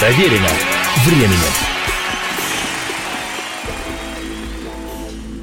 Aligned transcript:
Проверено 0.00 0.48
временем. 1.04 1.36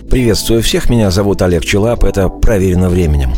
Приветствую 0.09 0.63
всех, 0.63 0.89
меня 0.89 1.11
зовут 1.11 1.43
Олег 1.43 1.63
Челап, 1.63 2.03
это 2.03 2.27
«Проверено 2.27 2.89
временем». 2.89 3.35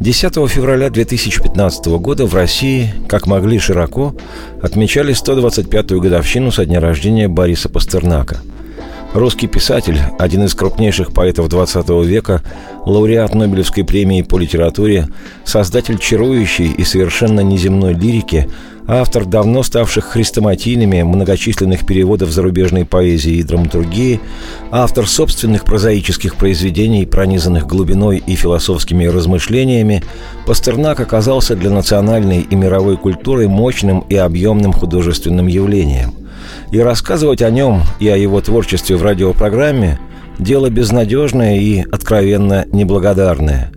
10 0.00 0.34
февраля 0.50 0.90
2015 0.90 1.86
года 2.00 2.26
в 2.26 2.34
России, 2.34 2.92
как 3.08 3.28
могли 3.28 3.60
широко, 3.60 4.16
отмечали 4.60 5.14
125-ю 5.14 6.00
годовщину 6.00 6.50
со 6.50 6.66
дня 6.66 6.80
рождения 6.80 7.28
Бориса 7.28 7.68
Пастернака– 7.68 8.38
Русский 9.14 9.46
писатель, 9.46 10.00
один 10.18 10.42
из 10.42 10.54
крупнейших 10.56 11.12
поэтов 11.12 11.46
XX 11.46 12.04
века, 12.04 12.42
лауреат 12.84 13.32
Нобелевской 13.32 13.84
премии 13.84 14.22
по 14.22 14.38
литературе, 14.38 15.06
создатель 15.44 15.98
чарующей 15.98 16.72
и 16.72 16.82
совершенно 16.82 17.38
неземной 17.38 17.94
лирики, 17.94 18.50
автор 18.88 19.24
давно 19.24 19.62
ставших 19.62 20.06
хрестоматийными 20.06 21.04
многочисленных 21.04 21.86
переводов 21.86 22.30
зарубежной 22.30 22.84
поэзии 22.84 23.34
и 23.34 23.44
драматургии, 23.44 24.18
автор 24.72 25.06
собственных 25.06 25.62
прозаических 25.62 26.34
произведений, 26.34 27.06
пронизанных 27.06 27.68
глубиной 27.68 28.20
и 28.26 28.34
философскими 28.34 29.06
размышлениями, 29.06 30.02
Пастернак 30.44 30.98
оказался 30.98 31.54
для 31.54 31.70
национальной 31.70 32.40
и 32.40 32.56
мировой 32.56 32.96
культуры 32.96 33.46
мощным 33.46 34.00
и 34.00 34.16
объемным 34.16 34.72
художественным 34.72 35.46
явлением– 35.46 36.14
и 36.70 36.78
рассказывать 36.80 37.42
о 37.42 37.50
нем 37.50 37.82
и 38.00 38.08
о 38.08 38.16
его 38.16 38.40
творчестве 38.40 38.96
в 38.96 39.02
радиопрограмме– 39.02 39.98
дело 40.38 40.70
безнадежное 40.70 41.56
и 41.56 41.80
откровенно 41.80 42.66
неблагодарное. 42.72 43.70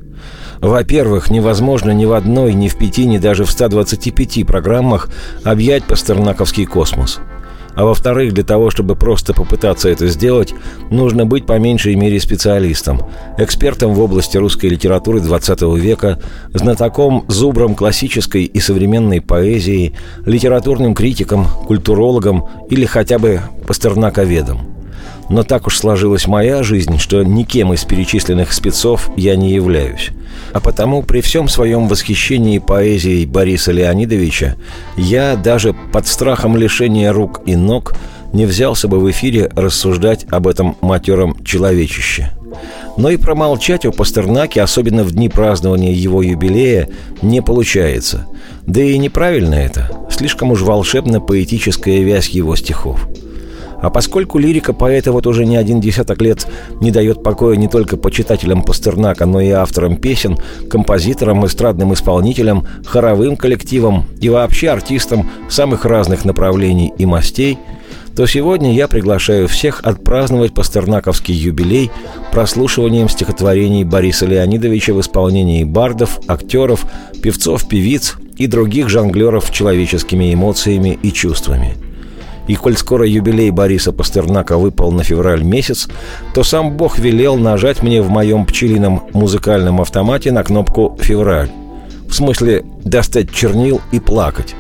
Во-первых, 0.60 1.30
невозможно 1.30 1.92
ни 1.92 2.06
в 2.06 2.14
одной, 2.14 2.54
ни 2.54 2.68
в 2.68 2.78
пяти, 2.78 3.06
ни 3.06 3.20
даже 3.20 3.46
в 3.46 3.52
125 3.52 4.46
программах 4.48 5.10
объять 5.44 5.84
пастернаковский 5.84 6.66
космос– 6.66 7.20
а 7.78 7.86
во-вторых, 7.86 8.34
для 8.34 8.44
того, 8.44 8.72
чтобы 8.72 8.96
просто 8.96 9.34
попытаться 9.34 9.88
это 9.88 10.08
сделать, 10.08 10.56
нужно 10.90 11.28
быть 11.28 11.46
по 11.46 11.60
меньшей 11.60 11.94
мере 11.94 12.20
специалистом, 12.20 13.04
экспертом 13.38 13.94
в 13.94 14.02
области 14.02 14.36
русской 14.36 14.66
литературы 14.66 15.20
XX 15.20 15.78
века, 15.80 16.20
знатоком, 16.56 17.26
зубром 17.28 17.76
классической 17.76 18.46
и 18.46 18.60
современной 18.60 19.22
поэзии, 19.22 19.94
литературным 20.26 20.96
критиком, 20.96 21.46
культурологом 21.68 22.46
или 22.68 22.86
хотя 22.86 23.20
бы 23.20 23.42
пастернаковедом. 23.68 24.67
Но 25.30 25.44
так 25.44 25.68
уж 25.68 25.78
сложилась 25.78 26.28
моя 26.28 26.64
жизнь, 26.64 26.98
что 27.00 27.24
никем 27.24 27.74
из 27.74 27.84
перечисленных 27.84 28.54
спецов 28.54 29.10
я 29.18 29.36
не 29.36 29.52
являюсь. 29.52 30.10
А 30.54 30.60
потому 30.60 31.04
при 31.04 31.22
всем 31.22 31.50
своем 31.50 31.88
восхищении 31.88 32.60
поэзией 32.60 33.26
Бориса 33.26 33.72
Леонидовича 33.72 34.56
я 34.96 35.36
даже 35.36 35.76
под 35.92 36.08
страхом 36.08 36.56
лишения 36.56 37.12
рук 37.12 37.42
и 37.46 37.56
ног 37.56 37.96
не 38.32 38.46
взялся 38.46 38.88
бы 38.88 39.00
в 39.00 39.10
эфире 39.12 39.50
рассуждать 39.56 40.26
об 40.30 40.48
этом 40.48 40.78
матером 40.82 41.44
человечище. 41.44 42.32
Но 42.96 43.10
и 43.10 43.18
промолчать 43.18 43.86
о 43.86 43.92
Пастернаке, 43.92 44.62
особенно 44.62 45.04
в 45.04 45.12
дни 45.12 45.30
празднования 45.30 45.92
его 45.92 46.22
юбилея, 46.22 46.90
не 47.22 47.42
получается. 47.42 48.26
Да 48.66 48.82
и 48.82 48.98
неправильно 48.98 49.56
это. 49.56 49.92
Слишком 50.10 50.52
уж 50.52 50.62
волшебно 50.62 51.20
поэтическая 51.20 52.00
вязь 52.00 52.30
его 52.30 52.56
стихов– 52.56 53.08
а 53.82 53.90
поскольку 53.90 54.40
лирика 54.40 54.74
поэта 54.74 55.12
вот 55.12 55.28
уже 55.28 55.46
не 55.46 55.56
один 55.56 55.80
десяток 55.80 56.22
лет 56.22 56.48
не 56.82 56.92
дает 56.92 57.24
покоя 57.24 57.56
не 57.56 57.68
только 57.68 57.98
почитателям 57.98 58.64
Пастернака, 58.64 59.26
но 59.26 59.40
и 59.40 59.50
авторам 59.50 59.98
песен, 59.98 60.38
композиторам, 60.70 61.46
эстрадным 61.46 61.94
исполнителям, 61.94 62.66
хоровым 62.86 63.38
коллективам 63.38 64.06
и 64.20 64.30
вообще 64.30 64.70
артистам 64.70 65.30
самых 65.50 65.86
разных 65.86 66.26
направлений 66.26 66.92
и 66.98 67.06
мастей, 67.06 67.58
то 68.16 68.26
сегодня 68.26 68.74
я 68.74 68.88
приглашаю 68.88 69.48
всех 69.48 69.82
отпраздновать 69.84 70.56
пастернаковский 70.56 71.36
юбилей 71.36 71.92
прослушиванием 72.32 73.10
стихотворений 73.10 73.84
Бориса 73.84 74.26
Леонидовича 74.26 74.94
в 74.94 75.02
исполнении 75.02 75.64
бардов, 75.64 76.20
актеров, 76.28 76.86
певцов, 77.22 77.68
певиц 77.68 78.16
и 78.38 78.48
других 78.48 78.90
жонглеров 78.90 79.52
человеческими 79.52 80.34
эмоциями 80.34 80.98
и 81.04 81.12
чувствами– 81.12 81.78
и 82.48 82.56
коль 82.56 82.78
скоро 82.78 83.06
юбилей 83.06 83.52
Бориса 83.52 83.92
Пастернака 83.92 84.58
выпал 84.58 84.92
на 84.92 85.04
февраль 85.04 85.44
месяц, 85.44 85.88
то 86.34 86.44
сам 86.44 86.76
Бог 86.78 86.98
велел 86.98 87.38
нажать 87.38 87.84
мне 87.84 88.02
в 88.02 88.10
моем 88.10 88.46
пчелином 88.46 89.04
музыкальном 89.14 89.82
автомате 89.82 90.32
на 90.32 90.44
кнопку 90.44 90.98
«Февраль». 91.02 91.52
В 92.08 92.14
смысле 92.14 92.64
достать 92.84 93.32
чернил 93.32 93.82
и 93.92 94.00
плакать. 94.00 94.56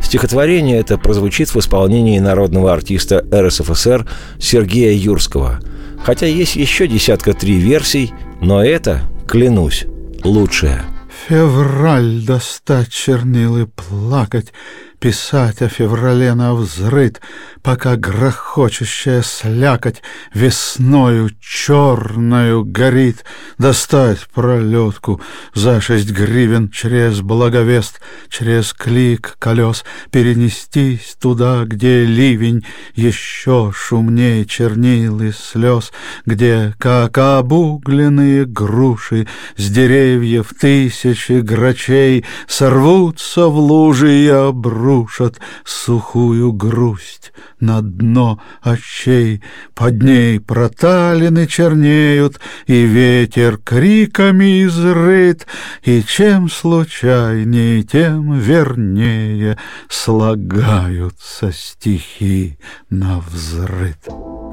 Стихотворение 0.00 0.78
это 0.78 0.98
прозвучит 0.98 1.54
в 1.54 1.58
исполнении 1.58 2.18
народного 2.18 2.72
артиста 2.72 3.24
РСФСР 3.32 4.06
Сергея 4.40 4.92
Юрского. 4.92 5.60
Хотя 6.04 6.26
есть 6.26 6.56
еще 6.56 6.86
десятка 6.86 7.34
три 7.34 7.54
версий, 7.54 8.12
но 8.40 8.64
это, 8.64 9.02
клянусь, 9.26 9.86
лучшее. 10.24 10.82
Февраль 11.28 12.24
достать 12.24 12.90
чернил 12.90 13.58
и 13.58 13.66
плакать— 13.66 14.52
Писать 15.00 15.62
о 15.62 15.68
феврале 15.68 16.34
на 16.34 16.54
взрыт, 16.54 17.20
Пока 17.62 17.94
грохочущая 17.94 19.22
слякоть 19.22 20.02
Весною 20.34 21.30
черною 21.40 22.64
горит, 22.64 23.24
Достать 23.58 24.26
пролетку 24.34 25.20
за 25.54 25.80
шесть 25.80 26.10
гривен 26.10 26.68
Через 26.70 27.20
благовест, 27.20 28.00
через 28.28 28.72
клик 28.72 29.36
колес, 29.38 29.84
Перенестись 30.10 31.16
туда, 31.20 31.62
где 31.64 32.04
ливень 32.04 32.66
Еще 32.94 33.70
шумнее 33.72 34.46
чернил 34.46 35.20
и 35.20 35.30
слез, 35.30 35.92
Где, 36.26 36.74
как 36.76 37.18
обугленные 37.18 38.46
груши, 38.46 39.28
С 39.56 39.70
деревьев 39.70 40.52
тысячи 40.60 41.40
грачей 41.40 42.24
Сорвутся 42.48 43.46
в 43.46 43.56
лужи 43.58 44.12
и 44.12 44.28
обруши, 44.28 44.87
рушат 44.88 45.38
сухую 45.64 46.52
грусть 46.52 47.32
на 47.60 47.82
дно 47.82 48.40
очей. 48.62 49.42
Под 49.74 50.02
ней 50.02 50.40
проталины 50.40 51.46
чернеют, 51.46 52.40
и 52.66 52.84
ветер 52.84 53.58
криками 53.58 54.64
изрыт, 54.64 55.46
и 55.82 56.02
чем 56.02 56.48
случайней, 56.48 57.82
тем 57.82 58.38
вернее 58.38 59.58
слагаются 59.90 61.52
стихи 61.52 62.58
на 62.88 63.20
взрыт. 63.20 64.08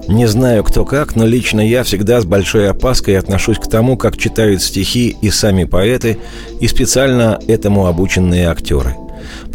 Не 0.10 0.28
знаю, 0.28 0.66
кто 0.66 0.84
как, 0.84 1.16
но 1.16 1.26
лично 1.26 1.62
я 1.62 1.84
всегда 1.84 2.20
с 2.20 2.26
большой 2.26 2.70
опаской 2.70 3.18
отношусь 3.18 3.58
к 3.58 3.70
тому, 3.70 3.96
как 3.98 4.18
читают 4.18 4.62
стихи 4.62 5.16
и 5.22 5.30
сами 5.30 5.64
поэты, 5.64 6.20
и 6.60 6.68
специально 6.68 7.40
этому 7.48 7.88
обученные 7.88 8.50
актеры– 8.50 8.96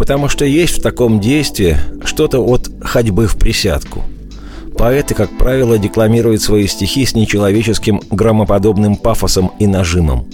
потому 0.00 0.30
что 0.30 0.46
есть 0.46 0.78
в 0.78 0.82
таком 0.82 1.20
действии 1.20 1.76
что-то 2.06 2.38
от 2.38 2.70
ходьбы 2.80 3.26
в 3.26 3.36
присядку. 3.36 4.02
Поэты, 4.78 5.14
как 5.14 5.36
правило, 5.36 5.76
декламируют 5.76 6.40
свои 6.40 6.66
стихи 6.68 7.04
с 7.04 7.14
нечеловеческим 7.14 8.00
громоподобным 8.10 8.96
пафосом 8.96 9.52
и 9.58 9.66
нажимом. 9.66 10.26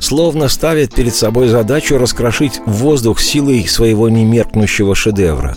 Словно 0.00 0.48
ставят 0.48 0.92
перед 0.92 1.14
собой 1.14 1.46
задачу 1.46 1.98
раскрошить 1.98 2.58
воздух 2.66 3.20
силой 3.20 3.64
своего 3.68 4.08
немеркнущего 4.08 4.96
шедевра. 4.96 5.56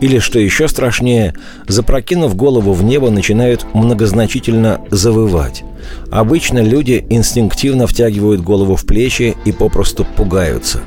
Или, 0.00 0.18
что 0.18 0.40
еще 0.40 0.66
страшнее, 0.66 1.34
запрокинув 1.68 2.34
голову 2.34 2.72
в 2.72 2.82
небо, 2.82 3.10
начинают 3.10 3.72
многозначительно 3.72 4.80
завывать. 4.90 5.62
Обычно 6.10 6.58
люди 6.58 7.06
инстинктивно 7.08 7.86
втягивают 7.86 8.42
голову 8.42 8.74
в 8.74 8.84
плечи 8.84 9.36
и 9.44 9.52
попросту 9.52 10.04
пугаются. 10.04 10.80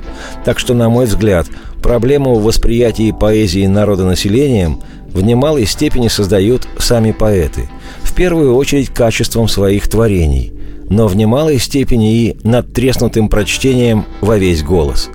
Так 0.44 0.60
что, 0.60 0.74
на 0.74 0.90
мой 0.90 1.06
взгляд, 1.06 1.48
Проблему 1.82 2.36
в 2.36 2.44
восприятии 2.44 3.12
поэзии 3.12 3.66
народонаселением 3.66 4.82
в 5.14 5.22
немалой 5.22 5.66
степени 5.66 6.08
создают 6.08 6.68
сами 6.78 7.12
поэты, 7.12 7.70
в 8.02 8.14
первую 8.14 8.56
очередь 8.56 8.90
качеством 8.90 9.48
своих 9.48 9.88
творений, 9.88 10.54
но 10.90 11.08
в 11.08 11.16
немалой 11.16 11.58
степени 11.58 12.16
и 12.16 12.38
надтреснутым 12.44 13.30
прочтением 13.30 14.06
во 14.22 14.38
весь 14.38 14.62
голос. 14.62 15.10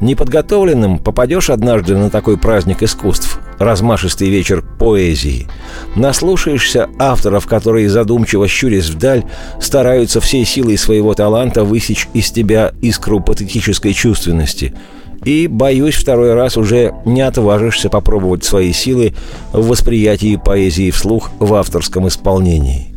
Неподготовленным 0.00 0.98
попадешь 0.98 1.48
однажды 1.48 1.96
на 1.96 2.10
такой 2.10 2.36
праздник 2.36 2.82
искусств, 2.82 3.38
размашистый 3.60 4.28
вечер 4.28 4.64
поэзии. 4.80 5.46
Наслушаешься 5.94 6.90
авторов, 6.98 7.46
которые, 7.46 7.88
задумчиво 7.88 8.48
щурясь 8.48 8.90
вдаль, 8.90 9.22
стараются 9.60 10.20
всей 10.20 10.44
силой 10.44 10.76
своего 10.76 11.14
таланта 11.14 11.62
высечь 11.62 12.08
из 12.14 12.32
тебя 12.32 12.72
искру 12.82 13.20
патетической 13.20 13.94
чувственности– 13.94 14.74
и, 15.24 15.46
боюсь, 15.46 15.94
второй 15.94 16.34
раз 16.34 16.56
уже 16.56 16.94
не 17.04 17.20
отважишься 17.20 17.88
попробовать 17.88 18.44
свои 18.44 18.72
силы 18.72 19.14
в 19.52 19.68
восприятии 19.68 20.40
поэзии 20.42 20.90
вслух 20.90 21.30
в 21.38 21.54
авторском 21.54 22.08
исполнении. 22.08 22.88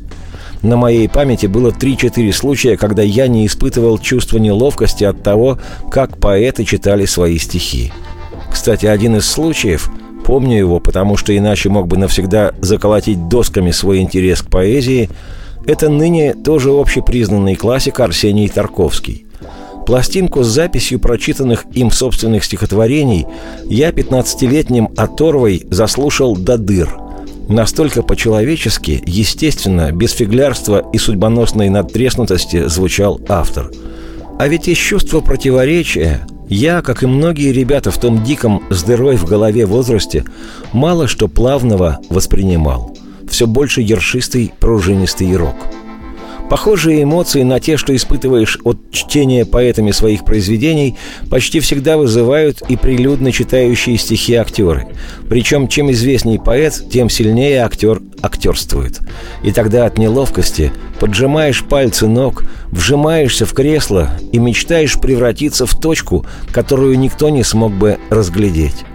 На 0.62 0.78
моей 0.78 1.08
памяти 1.08 1.46
было 1.46 1.70
3-4 1.70 2.32
случая, 2.32 2.78
когда 2.78 3.04
я 3.04 3.28
не 3.28 3.46
испытывал 3.46 4.00
чувства 4.00 4.40
неловкости 4.40 5.04
от 5.04 5.22
того, 5.22 5.60
как 5.92 6.18
поэты 6.18 6.66
читали 6.66 7.06
свои 7.06 7.38
стихи. 7.38 7.94
Кстати, 8.52 8.88
один 8.88 9.16
из 9.18 9.28
случаев 9.28 9.92
помню 10.26 10.58
его, 10.58 10.80
потому 10.80 11.18
что 11.18 11.38
иначе 11.38 11.70
мог 11.70 11.88
бы 11.88 11.98
навсегда 11.98 12.54
заколотить 12.60 13.28
досками 13.28 13.70
свой 13.70 14.00
интерес 14.00 14.42
к 14.42 14.50
поэзии, 14.50 15.10
это 15.68 15.90
ныне 15.90 16.34
тоже 16.34 16.72
общепризнанный 16.72 17.56
классик 17.56 18.00
Арсений 18.00 18.50
Тарковский. 18.50 19.26
Пластинку 19.86 20.42
с 20.42 20.48
записью 20.48 21.00
прочитанных 21.00 21.66
им 21.74 21.92
собственных 21.92 22.44
стихотворений 22.44 23.28
я 23.66 23.92
15-летним 23.92 24.90
оторвой 24.98 25.68
заслушал 25.70 26.36
до 26.36 26.58
дыр. 26.58 26.90
Настолько 27.48 28.02
по-человечески, 28.02 29.04
естественно, 29.06 29.92
без 29.92 30.14
фиглярства 30.14 30.84
и 30.92 30.98
судьбоносной 30.98 31.70
надтреснутости 31.70 32.68
звучал 32.68 33.22
автор. 33.30 33.72
А 34.40 34.48
ведь 34.48 34.68
из 34.68 34.78
чувства 34.78 35.22
противоречия 35.22 36.26
я, 36.50 36.82
как 36.82 37.04
и 37.04 37.08
многие 37.08 37.52
ребята 37.52 37.92
в 37.92 38.00
том 38.00 38.24
диком 38.24 38.64
с 38.72 38.82
дырой 38.82 39.18
в 39.18 39.26
голове 39.26 39.68
возрасте, 39.68 40.26
мало 40.74 41.08
что 41.08 41.28
плавного 41.28 42.00
воспринимал. 42.10 42.98
Все 43.30 43.46
больше 43.46 43.82
ершистый 43.82 44.52
пружинистый 44.60 45.36
рок– 45.36 45.56
Похожие 46.50 47.04
эмоции 47.04 47.42
на 47.42 47.60
те, 47.60 47.76
что 47.76 47.96
испытываешь 47.96 48.60
от 48.64 48.92
чтения 48.92 49.46
поэтами 49.46 49.92
своих 49.92 50.24
произведений, 50.24 50.96
почти 51.30 51.60
всегда 51.60 51.98
вызывают 51.98 52.62
и 52.70 52.78
прилюдно 52.78 53.32
читающие 53.32 53.98
стихи 53.98 54.36
актеры. 54.36 54.88
Причем, 55.28 55.68
чем 55.68 55.92
известнее 55.92 56.40
поэт, 56.40 56.84
тем 56.92 57.10
сильнее 57.10 57.64
актер 57.64 58.00
актерствует. 58.22 59.00
И 59.44 59.52
тогда 59.52 59.86
от 59.86 59.98
неловкости 59.98 60.72
поджимаешь 61.00 61.64
пальцы 61.64 62.08
ног, 62.08 62.44
вжимаешься 62.72 63.46
в 63.46 63.54
кресло 63.54 64.12
и 64.32 64.38
мечтаешь 64.38 65.00
превратиться 65.00 65.66
в 65.66 65.80
точку, 65.80 66.26
которую 66.52 66.98
никто 67.00 67.30
не 67.30 67.44
смог 67.44 67.74
бы 67.74 67.98
разглядеть. 68.10 68.86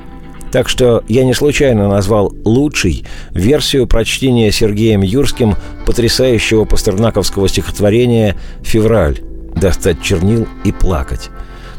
Так 0.52 0.68
что 0.68 1.04
я 1.08 1.24
не 1.24 1.32
случайно 1.32 1.88
назвал 1.88 2.32
лучшей 2.44 3.04
версию 3.32 3.86
прочтения 3.86 4.50
Сергеем 4.50 5.02
Юрским 5.02 5.54
потрясающего 5.86 6.64
пастернаковского 6.64 7.48
стихотворения 7.48 8.36
«Февраль. 8.62 9.20
Достать 9.54 10.02
чернил 10.02 10.46
и 10.64 10.72
плакать». 10.72 11.30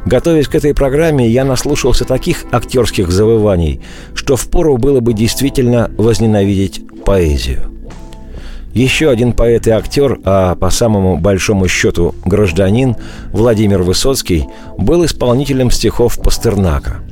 Готовясь 0.05 0.47
к 0.47 0.55
этой 0.55 0.73
программе, 0.73 1.29
я 1.29 1.45
наслушался 1.45 2.05
таких 2.05 2.45
актерских 2.51 3.11
завываний, 3.11 3.81
что 4.15 4.35
впору 4.35 4.77
было 4.77 4.99
бы 4.99 5.13
действительно 5.13 5.91
возненавидеть 5.95 6.81
поэзию. 7.05 7.71
Еще 8.73 9.09
один 9.09 9.33
поэт 9.33 9.67
и 9.67 9.71
актер, 9.71 10.19
а 10.23 10.55
по 10.55 10.69
самому 10.69 11.17
большому 11.17 11.67
счету 11.67 12.15
гражданин, 12.25 12.95
Владимир 13.31 13.83
Высоцкий, 13.83 14.47
был 14.77 15.05
исполнителем 15.05 15.69
стихов 15.69 16.19
Пастернака– 16.19 17.01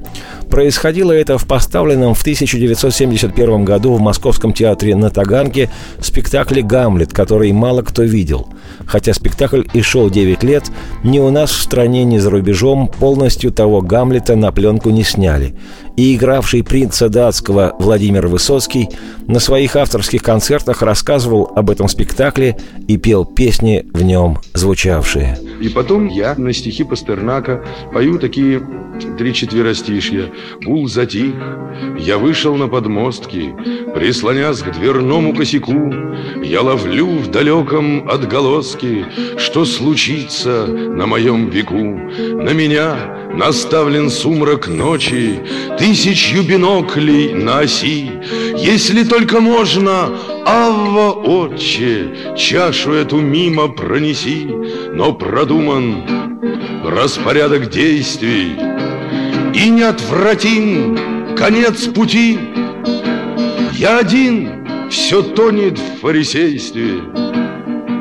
Происходило 0.50 1.12
это 1.12 1.38
в 1.38 1.46
поставленном 1.46 2.16
в 2.16 2.22
1971 2.22 3.66
году 3.66 3.94
в 3.94 4.02
Московском 4.02 4.52
театре 4.52 4.96
на 4.96 5.10
Таганке 5.10 5.70
спектакле 6.02 6.64
«Гамлет», 6.64 7.14
который 7.14 7.52
мало 7.52 7.84
кто 7.84 8.04
видел. 8.04 8.50
Хотя 8.86 9.14
спектакль 9.14 9.64
и 9.74 9.82
шел 9.82 10.10
9 10.10 10.44
лет, 10.44 10.72
ни 11.04 11.20
у 11.20 11.30
нас 11.30 11.52
в 11.52 11.62
стране, 11.62 12.04
ни 12.04 12.18
за 12.18 12.32
рубежом 12.32 12.88
полностью 12.88 13.52
того 13.52 13.82
Гамлета 13.82 14.36
на 14.36 14.52
пленку 14.52 14.90
не 14.90 15.04
сняли 15.04 15.56
и 16.00 16.16
игравший 16.16 16.64
принца 16.64 17.10
датского 17.10 17.76
Владимир 17.78 18.28
Высоцкий 18.28 18.88
на 19.28 19.40
своих 19.40 19.76
авторских 19.76 20.24
концертах 20.24 20.82
рассказывал 20.82 21.52
об 21.54 21.70
этом 21.70 21.90
спектакле 21.90 22.56
и 22.88 22.96
пел 22.96 23.26
песни 23.26 23.86
в 23.94 24.02
нем 24.02 24.40
звучавшие. 24.54 25.38
И 25.60 25.68
потом 25.68 26.08
я 26.08 26.36
на 26.36 26.54
стихи 26.54 26.86
Пастернака 26.86 27.66
пою 27.92 28.18
такие 28.18 28.62
три 29.18 29.34
четверостишья. 30.00 30.32
Гул 30.62 30.88
затих, 30.88 31.34
я 31.98 32.18
вышел 32.18 32.56
на 32.56 32.68
подмостки, 32.68 33.54
прислонясь 33.94 34.60
к 34.60 34.72
дверному 34.72 35.34
косяку, 35.34 35.94
я 36.44 36.62
ловлю 36.62 37.08
в 37.08 37.32
далеком 37.32 38.10
отголоске, 38.10 39.06
что 39.38 39.66
случится 39.66 40.68
на 40.68 41.06
моем 41.06 41.50
веку. 41.50 41.76
На 41.76 42.54
меня 42.54 43.16
Наставлен 43.32 44.10
сумрак 44.10 44.68
ночи, 44.68 45.40
тысячью 45.78 46.44
биноклей 46.44 47.34
на 47.34 47.60
оси. 47.60 48.12
Если 48.58 49.04
только 49.04 49.40
можно, 49.40 50.10
Авва, 50.46 51.12
отче, 51.12 52.36
чашу 52.36 52.94
эту 52.94 53.18
мимо 53.18 53.68
пронеси, 53.68 54.48
Но 54.94 55.14
продуман 55.14 56.04
распорядок 56.84 57.70
действий, 57.70 58.56
И 59.54 59.70
неотвратим 59.70 61.36
конец 61.36 61.88
пути. 61.88 62.40
Я 63.74 64.00
один, 64.00 64.90
все 64.90 65.22
тонет 65.22 65.80
в 65.80 66.02
фарисействе, 66.02 67.02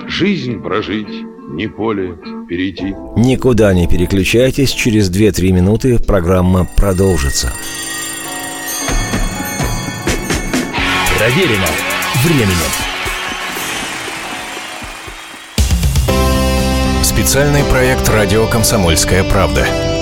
Жизнь 0.09 0.61
прожить 0.63 1.25
не 1.51 1.69
поле 1.69 2.19
перейти. 2.49 2.95
Никуда 3.17 3.73
не 3.75 3.87
переключайтесь, 3.87 4.71
через 4.71 5.11
2-3 5.11 5.53
минуты 5.53 5.99
программа 5.99 6.65
продолжится. 6.65 7.53
Проверено 11.19 11.67
временем. 12.25 12.73
Специальный 17.03 17.65
проект 17.65 18.09
«Радио 18.09 18.47
Комсомольская 18.47 19.25
правда». 19.25 19.88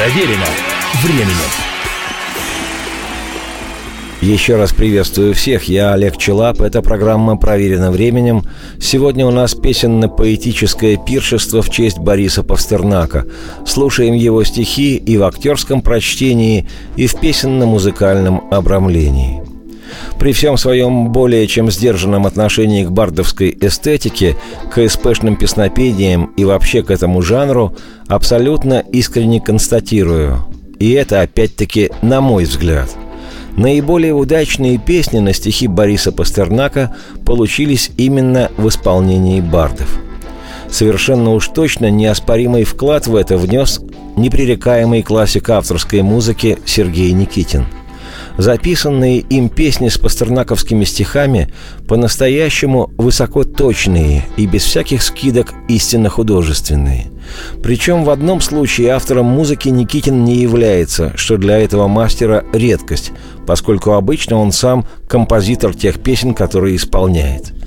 Проверено 0.00 0.46
временем. 1.02 1.50
Еще 4.22 4.56
раз 4.56 4.72
приветствую 4.72 5.34
всех, 5.34 5.64
я 5.64 5.92
Олег 5.92 6.16
Челап, 6.16 6.62
эта 6.62 6.80
программа 6.80 7.36
«Проверена 7.36 7.90
временем». 7.90 8.44
Сегодня 8.80 9.26
у 9.26 9.30
нас 9.30 9.54
песенно-поэтическое 9.54 10.96
пиршество 10.96 11.60
в 11.60 11.68
честь 11.68 11.98
Бориса 11.98 12.42
Пастернака. 12.42 13.26
Слушаем 13.66 14.14
его 14.14 14.42
стихи 14.42 14.96
и 14.96 15.18
в 15.18 15.24
актерском 15.24 15.82
прочтении, 15.82 16.66
и 16.96 17.06
в 17.06 17.20
песенно-музыкальном 17.20 18.48
обрамлении. 18.50 19.49
При 20.18 20.32
всем 20.32 20.56
своем 20.56 21.10
более 21.10 21.46
чем 21.46 21.70
сдержанном 21.70 22.26
отношении 22.26 22.84
к 22.84 22.90
бардовской 22.90 23.56
эстетике, 23.60 24.36
к 24.72 24.88
СПшным 24.88 25.36
песнопедиям 25.36 26.32
и 26.36 26.44
вообще 26.44 26.82
к 26.82 26.90
этому 26.90 27.22
жанру, 27.22 27.76
абсолютно 28.08 28.84
искренне 28.92 29.40
констатирую. 29.40 30.44
И 30.78 30.92
это 30.92 31.20
опять-таки 31.20 31.90
на 32.02 32.20
мой 32.20 32.44
взгляд– 32.44 32.90
Наиболее 33.56 34.14
удачные 34.14 34.78
песни 34.78 35.18
на 35.18 35.32
стихи 35.32 35.66
Бориса 35.66 36.12
Пастернака 36.12 36.94
получились 37.26 37.90
именно 37.96 38.50
в 38.56 38.68
исполнении 38.68 39.40
бардов. 39.40 39.98
Совершенно 40.70 41.32
уж 41.32 41.48
точно 41.48 41.90
неоспоримый 41.90 42.64
вклад 42.64 43.06
в 43.06 43.16
это 43.16 43.36
внес 43.36 43.80
непререкаемый 44.16 45.02
классик 45.02 45.50
авторской 45.50 46.02
музыки 46.02 46.58
Сергей 46.64 47.12
Никитин– 47.12 47.66
Записанные 48.38 49.18
им 49.18 49.48
песни 49.48 49.88
с 49.88 49.98
пастернаковскими 49.98 50.84
стихами 50.84 51.52
по-настоящему 51.88 52.90
высокоточные 52.96 54.24
и 54.36 54.46
без 54.46 54.64
всяких 54.64 55.02
скидок 55.02 55.54
истинно 55.68 56.08
художественные. 56.08 57.10
Причем 57.62 58.04
в 58.04 58.10
одном 58.10 58.40
случае 58.40 58.90
автором 58.90 59.26
музыки 59.26 59.68
Никитин 59.68 60.24
не 60.24 60.36
является, 60.36 61.12
что 61.16 61.36
для 61.36 61.58
этого 61.58 61.86
мастера 61.86 62.44
редкость, 62.52 63.12
поскольку 63.46 63.92
обычно 63.92 64.36
он 64.36 64.52
сам 64.52 64.86
композитор 65.08 65.74
тех 65.74 66.00
песен, 66.00 66.34
которые 66.34 66.76
исполняет– 66.76 67.52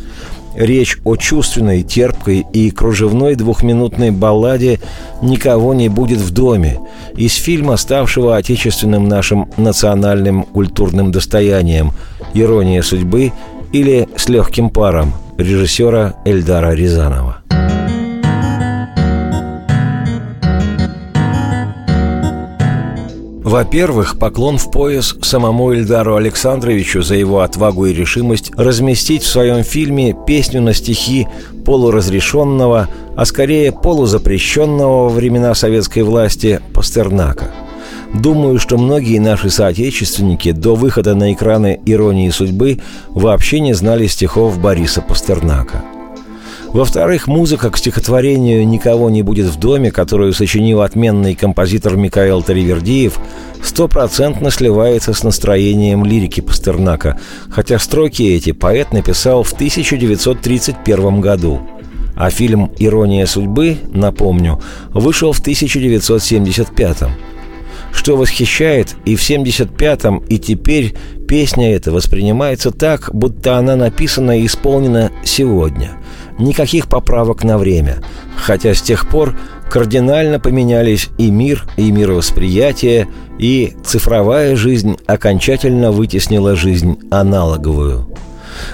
Речь 0.55 0.99
о 1.03 1.15
чувственной, 1.15 1.83
терпкой 1.83 2.45
и 2.53 2.69
кружевной 2.69 3.35
двухминутной 3.35 4.11
балладе 4.11 4.79
«Никого 5.21 5.73
не 5.73 5.89
будет 5.89 6.19
в 6.19 6.31
доме» 6.31 6.79
из 7.15 7.35
фильма, 7.35 7.77
ставшего 7.77 8.37
отечественным 8.37 9.07
нашим 9.07 9.49
национальным 9.57 10.43
культурным 10.43 11.11
достоянием 11.11 11.91
«Ирония 12.33 12.83
судьбы» 12.83 13.31
или 13.71 14.07
«С 14.15 14.29
легким 14.29 14.69
паром» 14.69 15.13
режиссера 15.37 16.13
Эльдара 16.25 16.73
Рязанова. 16.73 17.37
Во-первых, 23.53 24.17
поклон 24.17 24.57
в 24.57 24.71
пояс 24.71 25.15
самому 25.21 25.75
Эльдару 25.75 26.15
Александровичу 26.15 27.03
за 27.03 27.13
его 27.13 27.41
отвагу 27.41 27.85
и 27.85 27.93
решимость 27.93 28.49
разместить 28.57 29.21
в 29.21 29.27
своем 29.27 29.63
фильме 29.63 30.15
песню 30.25 30.59
на 30.59 30.73
стихи 30.73 31.27
полуразрешенного, 31.63 32.89
а 33.15 33.25
скорее 33.25 33.71
полузапрещенного 33.71 35.03
во 35.03 35.09
времена 35.09 35.53
советской 35.53 36.01
власти 36.01 36.61
Пастернака. 36.73 37.51
Думаю, 38.11 38.57
что 38.57 38.79
многие 38.79 39.19
наши 39.19 39.51
соотечественники 39.51 40.51
до 40.51 40.73
выхода 40.73 41.13
на 41.13 41.31
экраны 41.31 41.79
«Иронии 41.85 42.31
судьбы» 42.31 42.79
вообще 43.09 43.59
не 43.59 43.73
знали 43.73 44.07
стихов 44.07 44.57
Бориса 44.59 45.03
Пастернака– 45.03 45.83
во-вторых, 46.73 47.27
музыка 47.27 47.69
к 47.69 47.77
стихотворению 47.77 48.67
«Никого 48.67 49.11
не 49.11 49.21
будет 49.21 49.45
в 49.45 49.59
доме», 49.59 49.91
которую 49.91 50.33
сочинил 50.33 50.81
отменный 50.81 51.35
композитор 51.35 51.95
Микаэл 51.95 52.41
Таривердиев, 52.41 53.19
стопроцентно 53.61 54.49
сливается 54.49 55.13
с 55.13 55.23
настроением 55.23 56.03
лирики 56.03 56.41
Пастернака, 56.41 57.19
хотя 57.49 57.77
строки 57.77 58.23
эти 58.23 58.51
поэт 58.51 58.91
написал 58.91 59.43
в 59.43 59.53
1931 59.53 61.21
году. 61.21 61.61
А 62.15 62.31
фильм 62.31 62.71
«Ирония 62.79 63.27
судьбы», 63.27 63.77
напомню, 63.93 64.59
вышел 64.93 65.31
в 65.31 65.39
1975 65.39 67.03
что 67.93 68.17
восхищает, 68.17 68.95
и 69.05 69.15
в 69.15 69.21
75-м, 69.21 70.23
и 70.27 70.39
теперь 70.39 70.95
песня 71.33 71.75
эта 71.75 71.91
воспринимается 71.91 72.69
так, 72.69 73.09
будто 73.11 73.57
она 73.57 73.75
написана 73.75 74.39
и 74.39 74.45
исполнена 74.45 75.09
сегодня– 75.23 75.93
никаких 76.37 76.87
поправок 76.87 77.43
на 77.43 77.57
время, 77.57 78.03
хотя 78.35 78.75
с 78.75 78.83
тех 78.83 79.09
пор 79.09 79.35
кардинально 79.67 80.39
поменялись 80.39 81.09
и 81.17 81.31
мир, 81.31 81.65
и 81.75 81.91
мировосприятие, 81.91 83.07
и 83.39 83.73
цифровая 83.83 84.55
жизнь 84.55 84.97
окончательно 85.07 85.91
вытеснила 85.91 86.55
жизнь 86.55 86.99
аналоговую. 87.09 88.07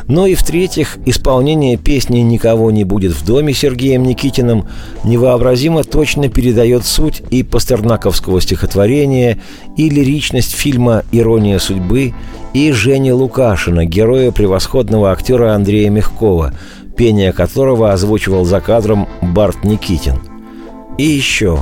Но 0.08 0.26
и 0.26 0.36
в-третьих, 0.36 0.98
исполнение 1.06 1.78
песни 1.78 2.20
«Никого 2.20 2.72
не 2.72 2.84
будет 2.84 3.14
в 3.14 3.26
доме» 3.26 3.54
Сергеем 3.54 4.04
Никитиным 4.04 4.66
невообразимо 5.04 5.84
точно 5.84 6.30
передает 6.30 6.86
суть 6.86 7.22
и 7.30 7.44
пастернаковского 7.44 8.42
стихотворения, 8.42 9.40
и 9.78 9.90
лиричность 9.90 10.56
фильма 10.56 11.04
«Ирония 11.12 11.60
судьбы», 11.60 12.14
и 12.54 12.72
Жени 12.72 13.14
Лукашина, 13.14 13.86
героя 13.86 14.32
превосходного 14.32 15.12
актера 15.12 15.54
Андрея 15.54 15.90
Мягкова– 15.90 16.54
пение 17.00 17.32
которого 17.32 17.94
озвучивал 17.94 18.44
за 18.44 18.60
кадром 18.60 19.08
Барт 19.22 19.64
Никитин. 19.64 20.20
И 20.98 21.04
еще, 21.04 21.60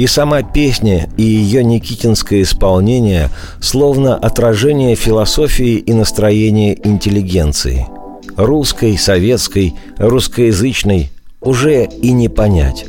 и 0.00 0.06
сама 0.06 0.42
песня, 0.42 1.10
и 1.18 1.22
ее 1.22 1.62
никитинское 1.62 2.40
исполнение 2.40 3.28
словно 3.60 4.16
отражение 4.16 4.94
философии 4.96 5.74
и 5.74 5.92
настроения 5.92 6.74
интеллигенции. 6.84 7.86
Русской, 8.34 8.96
советской, 8.96 9.74
русскоязычной 9.98 11.10
уже 11.42 11.84
и 11.84 12.12
не 12.12 12.30
понять. 12.30 12.86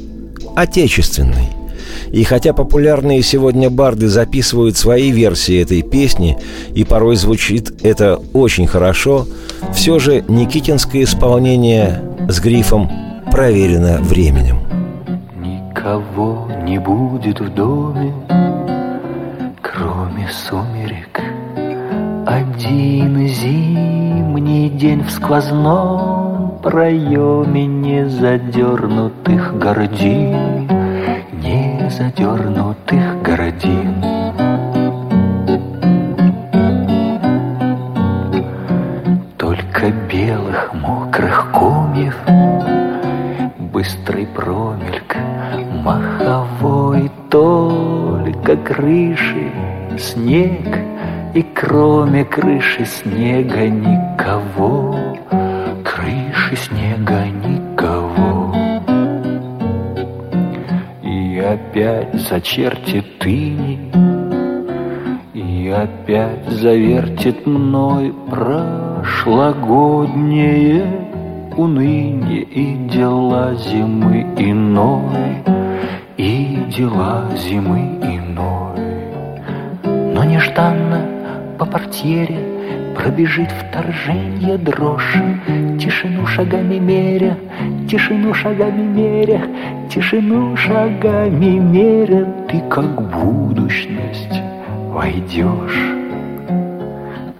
Отечественной– 0.55 1.49
и 2.13 2.23
хотя 2.23 2.53
популярные 2.53 3.21
сегодня 3.21 3.69
барды 3.69 4.07
записывают 4.07 4.77
свои 4.77 5.11
версии 5.11 5.61
этой 5.61 5.81
песни, 5.81 6.37
и 6.73 6.85
порой 6.85 7.17
звучит 7.17 7.73
это 7.83 8.21
очень 8.33 8.67
хорошо, 8.67 9.27
все 9.73 9.99
же 9.99 10.23
никитинское 10.29 11.03
исполнение 11.03 12.01
с 12.29 12.39
грифом 12.39 12.89
проверено 13.31 13.99
временем. 14.01 14.70
Никого 15.71 16.49
не 16.63 16.77
будет 16.79 17.39
в 17.39 17.53
доме, 17.53 18.13
кроме 19.61 20.27
сумерек. 20.27 21.21
Один 22.27 23.25
зимний 23.25 24.69
день 24.69 25.01
в 25.01 25.09
сквозном 25.09 26.59
проеме 26.61 27.65
не 27.67 28.05
задернутых 28.09 29.57
гордин 29.57 30.67
задернутых 31.89 33.21
городин. 33.21 34.03
Только 39.37 39.91
белых 40.09 40.73
мокрых 40.73 41.51
комьев 41.51 42.17
Быстрый 43.73 44.27
промельк 44.27 45.10
маховой 45.83 47.11
Только 47.29 48.55
крыши 48.57 49.51
снег 49.97 50.79
И 51.33 51.43
кроме 51.53 52.25
крыши 52.25 52.85
снега 52.85 53.67
никого. 53.67 54.95
Крыши 55.83 56.55
снега 56.55 57.25
никого. 57.25 58.41
Опять 61.51 62.13
зачертит 62.13 63.19
тыни, 63.19 63.91
И 65.33 65.67
опять 65.67 66.47
завертит 66.47 67.45
мной 67.45 68.13
прошлогоднее 68.29 70.85
уныние 71.57 72.43
И 72.43 72.75
дела 72.87 73.53
зимы 73.55 74.21
иной, 74.37 75.43
и 75.45 75.60
дела 76.71 77.29
зимы 77.35 77.99
иной. 78.01 78.79
Но 79.83 80.23
нежданно 80.23 81.05
по 81.59 81.65
портьере 81.65 82.39
Пробежит 82.95 83.49
вторжение 83.51 84.57
дрожь, 84.57 85.15
Тишину 85.79 86.25
шагами 86.27 86.75
меря, 86.75 87.37
тишину 87.89 88.33
шагами 88.33 88.83
меря, 88.83 89.41
Тишину 89.89 90.55
шагами 90.57 91.57
меря, 91.57 92.25
Ты 92.49 92.61
как 92.69 93.01
будущность 93.09 94.41
войдешь. 94.89 95.81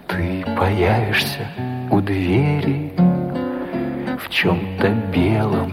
Ты 0.08 0.44
появишься 0.58 1.46
у 1.90 2.00
двери 2.00 2.92
В 4.18 4.28
чем-то 4.30 4.88
белом, 5.14 5.72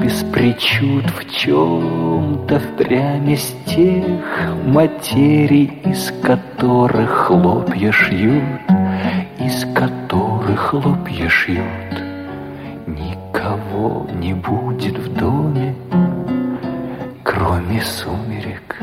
без 0.00 0.22
причуд 0.32 1.04
в 1.10 1.30
чем-то 1.30 2.60
впрямь 2.60 3.30
из 3.30 3.54
тех 3.66 4.04
материй, 4.64 5.80
из 5.84 6.12
которых 6.22 7.10
хлопья 7.10 7.92
шьют 7.92 8.62
из 9.44 9.64
которых 9.74 10.60
хлопья 10.60 11.28
шьют. 11.28 11.92
Никого 12.86 14.06
не 14.14 14.34
будет 14.34 14.98
в 14.98 15.14
доме, 15.14 15.74
кроме 17.22 17.82
сумерек. 17.82 18.80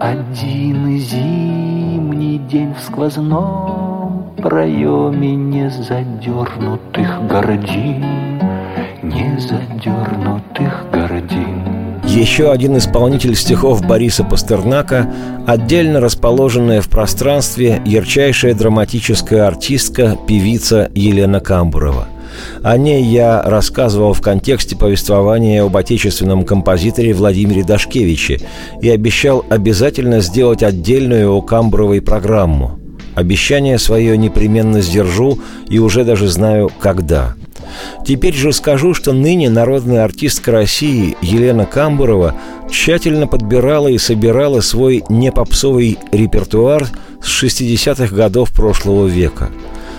Один 0.00 0.98
зимний 0.98 2.38
день 2.38 2.74
в 2.74 2.80
сквозном 2.80 4.34
проеме 4.36 5.34
не 5.34 5.70
задернутых 5.70 7.26
гордин, 7.26 8.04
не 9.06 9.38
задернутых 9.40 10.86
гордин. 10.92 12.00
Еще 12.04 12.50
один 12.50 12.76
исполнитель 12.78 13.34
стихов 13.34 13.84
Бориса 13.84 14.24
Пастернака, 14.24 15.12
отдельно 15.46 16.00
расположенная 16.00 16.80
в 16.80 16.88
пространстве 16.88 17.82
ярчайшая 17.84 18.54
драматическая 18.54 19.46
артистка, 19.46 20.16
певица 20.26 20.90
Елена 20.94 21.40
Камбурова. 21.40 22.08
О 22.62 22.76
ней 22.76 23.02
я 23.02 23.42
рассказывал 23.42 24.12
в 24.12 24.20
контексте 24.20 24.76
повествования 24.76 25.62
об 25.62 25.76
отечественном 25.76 26.44
композиторе 26.44 27.12
Владимире 27.12 27.64
Дашкевиче 27.64 28.40
и 28.80 28.90
обещал 28.90 29.44
обязательно 29.48 30.20
сделать 30.20 30.62
отдельную 30.62 31.32
о 31.32 31.42
Камбуровой 31.42 32.02
программу. 32.02 32.78
Обещание 33.14 33.78
свое 33.78 34.18
непременно 34.18 34.80
сдержу 34.80 35.38
и 35.68 35.78
уже 35.78 36.04
даже 36.04 36.28
знаю, 36.28 36.70
когда– 36.80 37.34
Теперь 38.06 38.34
же 38.34 38.52
скажу, 38.52 38.94
что 38.94 39.12
ныне 39.12 39.50
народная 39.50 40.04
артистка 40.04 40.52
России 40.52 41.16
Елена 41.20 41.66
Камбурова 41.66 42.34
тщательно 42.70 43.26
подбирала 43.26 43.88
и 43.88 43.98
собирала 43.98 44.60
свой 44.60 45.04
непопсовый 45.08 45.98
репертуар 46.12 46.86
с 47.22 47.42
60-х 47.42 48.14
годов 48.14 48.52
прошлого 48.52 49.06
века. 49.06 49.50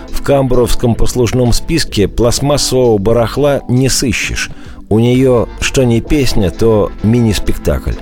В 0.10 0.24
камбуровском 0.24 0.96
послужном 0.96 1.53
списке 1.53 2.07
пластмассового 2.07 2.98
барахла 2.98 3.62
не 3.69 3.89
сыщешь. 3.89 4.50
У 4.89 5.00
нее 5.00 5.48
что 5.60 5.84
не 5.84 6.01
песня, 6.01 6.50
то 6.50 6.91
мини-спектакль. 7.03 7.93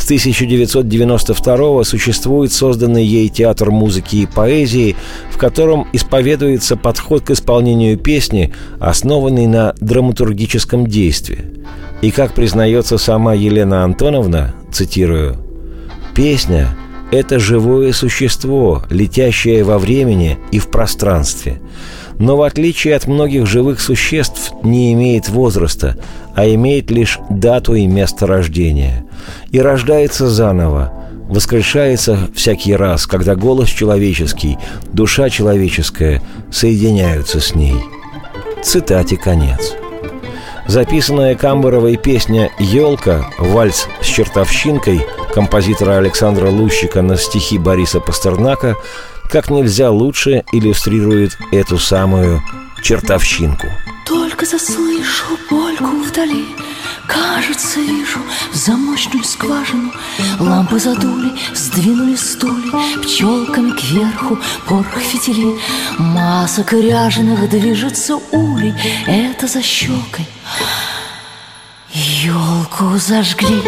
С 0.00 0.04
1992 0.04 1.84
существует 1.84 2.52
созданный 2.52 3.04
ей 3.04 3.28
театр 3.28 3.70
музыки 3.70 4.16
и 4.16 4.26
поэзии, 4.26 4.96
в 5.30 5.36
котором 5.36 5.86
исповедуется 5.92 6.76
подход 6.76 7.22
к 7.22 7.30
исполнению 7.32 7.98
песни, 7.98 8.50
основанный 8.80 9.46
на 9.46 9.74
драматургическом 9.78 10.86
действии. 10.86 11.44
И 12.00 12.10
как 12.12 12.32
признается 12.32 12.96
сама 12.96 13.34
Елена 13.34 13.84
Антоновна, 13.84 14.54
цитирую, 14.72 15.36
«Песня– 16.14 16.68
это 17.12 17.38
живое 17.38 17.92
существо, 17.92 18.82
летящее 18.88 19.64
во 19.64 19.78
времени 19.78 20.38
и 20.50 20.58
в 20.58 20.68
пространстве. 20.68 21.60
Но 22.18 22.38
в 22.38 22.42
отличие 22.42 22.96
от 22.96 23.06
многих 23.06 23.46
живых 23.46 23.80
существ 23.80 24.52
не 24.62 24.94
имеет 24.94 25.28
возраста, 25.28 25.98
а 26.34 26.48
имеет 26.48 26.90
лишь 26.90 27.18
дату 27.28 27.74
и 27.74 27.86
место 27.86 28.26
рождения. 28.26 29.04
И 29.50 29.60
рождается 29.60 30.28
заново, 30.28 30.92
воскрешается 31.28 32.28
всякий 32.34 32.74
раз, 32.74 33.06
когда 33.06 33.34
голос 33.34 33.68
человеческий, 33.68 34.58
душа 34.92 35.30
человеческая 35.30 36.22
соединяются 36.50 37.40
с 37.40 37.54
ней. 37.54 37.76
Цитате 38.62 39.16
конец. 39.16 39.74
Записанная 40.66 41.34
Камбаровой 41.34 41.96
песня 41.96 42.50
«Елка» 42.58 43.26
вальс 43.38 43.88
с 44.00 44.06
чертовщинкой 44.06 45.04
композитора 45.34 45.96
Александра 45.96 46.48
Лущика 46.48 47.02
на 47.02 47.16
стихи 47.16 47.58
Бориса 47.58 48.00
Пастернака 48.00 48.76
как 49.30 49.48
нельзя 49.48 49.90
лучше 49.90 50.44
иллюстрирует 50.52 51.38
эту 51.52 51.78
самую 51.78 52.42
чертовщинку. 52.82 53.68
Только 54.06 54.44
заслышу 54.44 55.38
польку 55.48 55.86
вдали 55.86 56.46
Кажется, 57.10 57.80
вижу 57.80 58.20
замочную 58.52 59.24
скважину. 59.24 59.92
Лампы 60.38 60.78
задули, 60.78 61.32
сдвинули 61.54 62.14
стулья 62.14 62.72
Пчелками 63.02 63.72
кверху 63.72 64.38
порох 64.68 64.98
фитили. 64.98 65.58
Масок 65.98 66.72
ряженых 66.72 67.48
движется 67.48 68.16
улей. 68.30 68.74
Это 69.06 69.48
за 69.48 69.62
щекой. 69.62 70.28
Елку 71.92 72.96
зажгли 72.96 73.60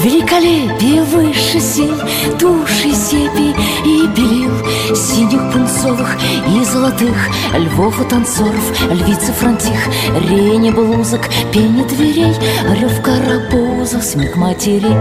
Великолепие 0.00 1.02
выше 1.02 1.60
сил 1.60 1.94
Души 2.38 2.94
сепи 2.94 3.54
и 3.84 4.06
белил 4.06 4.52
Синих 4.94 5.52
пунцовых 5.52 6.16
и 6.46 6.64
золотых 6.64 7.16
Львов 7.56 8.00
и 8.00 8.08
танцоров, 8.08 8.90
львицы 8.90 9.32
фронтих 9.32 9.88
Рени 10.28 10.70
блузок, 10.70 11.28
пение 11.52 11.84
дверей 11.84 12.34
Рев 12.80 13.02
карапуза, 13.02 14.00
смех 14.00 14.36
матерей 14.36 14.94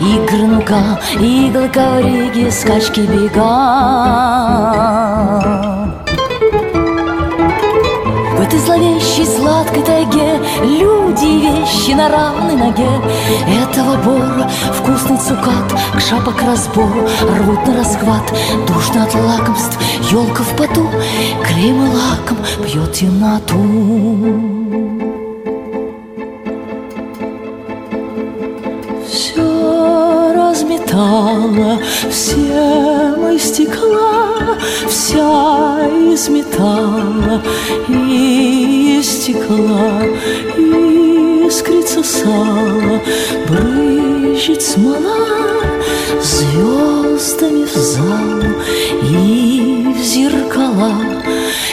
игры, 0.00 0.46
нуга 0.46 0.98
Иглы, 1.14 1.68
ковриги, 1.68 2.50
скачки, 2.50 3.00
бега. 3.00 3.48
В 8.36 8.40
этой 8.40 8.58
зловещей 8.60 9.26
сладкой 9.26 9.82
тайге 9.82 10.40
Люди 10.62 11.24
и 11.24 11.40
вещи 11.40 11.90
на 11.90 12.08
равной 12.08 12.56
ноге. 12.56 12.88
Этого 13.46 13.96
бора 13.96 14.48
вкусный 14.72 15.18
цукат 15.18 15.72
К 15.94 16.00
шапок 16.00 16.40
разбору 16.42 17.08
рвут 17.20 17.66
на 17.66 17.78
расхват. 17.78 18.32
Душно 18.66 19.04
от 19.04 19.14
лакомств, 19.14 19.78
елка 20.10 20.42
в 20.42 20.56
поту 20.56 20.88
Клейм 21.44 21.86
и 21.86 21.88
лаком 21.88 22.38
пьет 22.64 22.92
темноту 22.92 24.47
вся 34.88 35.86
из 36.12 36.28
металла 36.28 37.42
и 37.88 38.98
из 38.98 39.22
стекла, 39.22 40.02
искрится 41.46 42.02
сало, 42.02 43.00
брызжет 43.48 44.62
смола 44.62 45.38
звездами 46.22 47.64
в 47.64 47.74
залу 47.74 48.54
и 49.02 49.94
в 49.96 50.02
зеркала, 50.02 50.92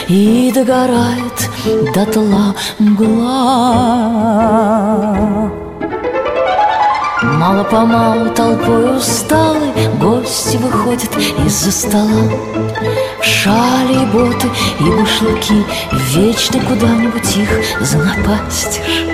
и 0.08 0.52
догорает 0.54 1.50
дотла 1.94 2.54
мгла. 2.78 4.06
Мало-помалу 7.22 8.30
толпой 8.30 8.96
усталый 8.96 9.72
Гости 10.26 10.56
выходят 10.56 11.16
из-за 11.46 11.70
стола. 11.70 12.28
Шали 13.22 14.02
и 14.02 14.06
боты 14.06 14.48
и 14.80 14.90
башлыки. 14.90 15.64
Вечно 15.92 16.58
куда-нибудь 16.62 17.36
их 17.36 17.48
занапастишь. 17.80 19.04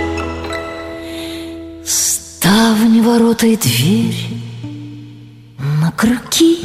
Ставни, 1.84 3.02
ворота 3.02 3.46
и 3.46 3.58
двери 3.58 4.40
На 5.82 5.92
крюки. 5.92 6.60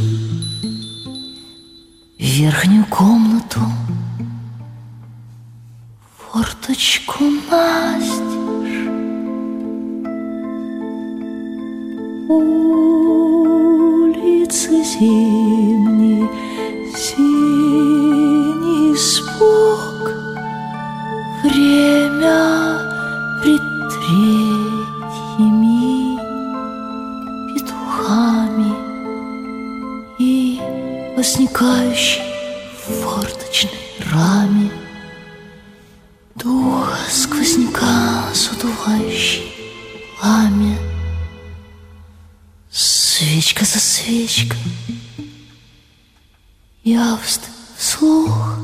Верхнюю 2.18 2.86
комнату. 2.86 3.60
Форточку 6.32 7.26
настежь 7.52 8.38
Улицы 14.58 14.84
зимние, 14.84 16.28
синий 16.96 18.96
спок, 18.98 20.12
Время 21.44 22.80
пред 23.44 23.62
третьими 23.94 24.58
петухами 27.54 28.74
И 30.18 30.60
возникающей 31.16 32.17
Свечка 43.18 43.66
за 43.66 43.80
свечкой. 43.80 44.60
Явств 46.84 47.50
слух 47.76 48.60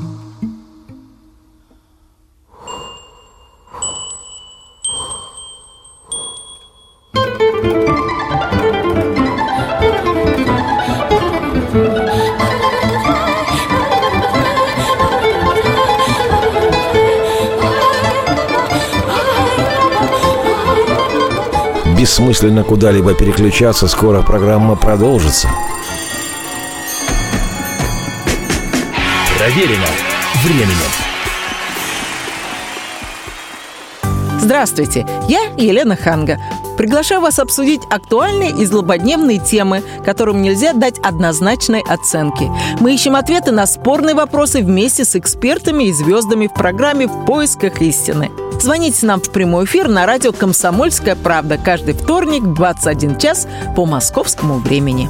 Бессмысленно 22.14 22.62
куда-либо 22.62 23.12
переключаться, 23.12 23.88
скоро 23.88 24.22
программа 24.22 24.76
продолжится. 24.76 25.48
Проверено 29.36 29.88
временем. 30.44 30.76
Здравствуйте, 34.38 35.04
я 35.26 35.40
Елена 35.56 35.96
Ханга. 35.96 36.38
Приглашаю 36.78 37.20
вас 37.20 37.40
обсудить 37.40 37.82
актуальные 37.90 38.50
и 38.50 38.64
злободневные 38.64 39.40
темы, 39.40 39.82
которым 40.04 40.40
нельзя 40.40 40.72
дать 40.72 41.00
однозначной 41.00 41.82
оценки. 41.82 42.48
Мы 42.78 42.94
ищем 42.94 43.16
ответы 43.16 43.50
на 43.50 43.66
спорные 43.66 44.14
вопросы 44.14 44.62
вместе 44.62 45.04
с 45.04 45.16
экспертами 45.16 45.88
и 45.88 45.92
звездами 45.92 46.46
в 46.46 46.54
программе 46.54 47.08
«В 47.08 47.24
поисках 47.24 47.82
истины». 47.82 48.30
Звоните 48.60 49.06
нам 49.06 49.20
в 49.20 49.30
прямой 49.30 49.64
эфир 49.64 49.88
на 49.88 50.06
радио 50.06 50.32
«Комсомольская 50.32 51.16
правда» 51.16 51.58
каждый 51.58 51.94
вторник 51.94 52.42
в 52.42 52.54
21 52.54 53.18
час 53.18 53.46
по 53.76 53.86
московскому 53.86 54.58
времени. 54.58 55.08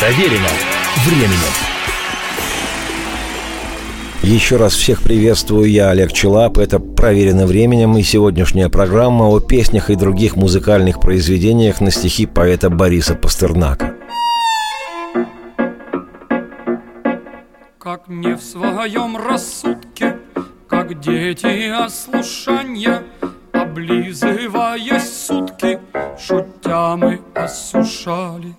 Проверено 0.00 0.48
временем. 1.04 1.66
Еще 4.22 4.56
раз 4.56 4.74
всех 4.74 5.02
приветствую, 5.02 5.70
я 5.70 5.90
Олег 5.90 6.12
Челап. 6.12 6.58
Это 6.58 6.78
«Проверено 6.78 7.46
временем» 7.46 7.96
и 7.96 8.02
сегодняшняя 8.02 8.68
программа 8.68 9.24
о 9.24 9.40
песнях 9.40 9.90
и 9.90 9.94
других 9.94 10.36
музыкальных 10.36 11.00
произведениях 11.00 11.80
на 11.80 11.90
стихи 11.90 12.26
поэта 12.26 12.70
Бориса 12.70 13.14
Пастернака. 13.14 13.95
Как 17.86 18.08
не 18.08 18.34
в 18.34 18.42
своем 18.42 19.16
рассудке, 19.16 20.18
как 20.66 20.98
дети 20.98 21.70
ослушанья, 21.70 23.04
Облизываясь 23.52 25.26
сутки, 25.26 25.78
шутя 26.18 26.96
мы 26.96 27.20
осушали. 27.32 28.56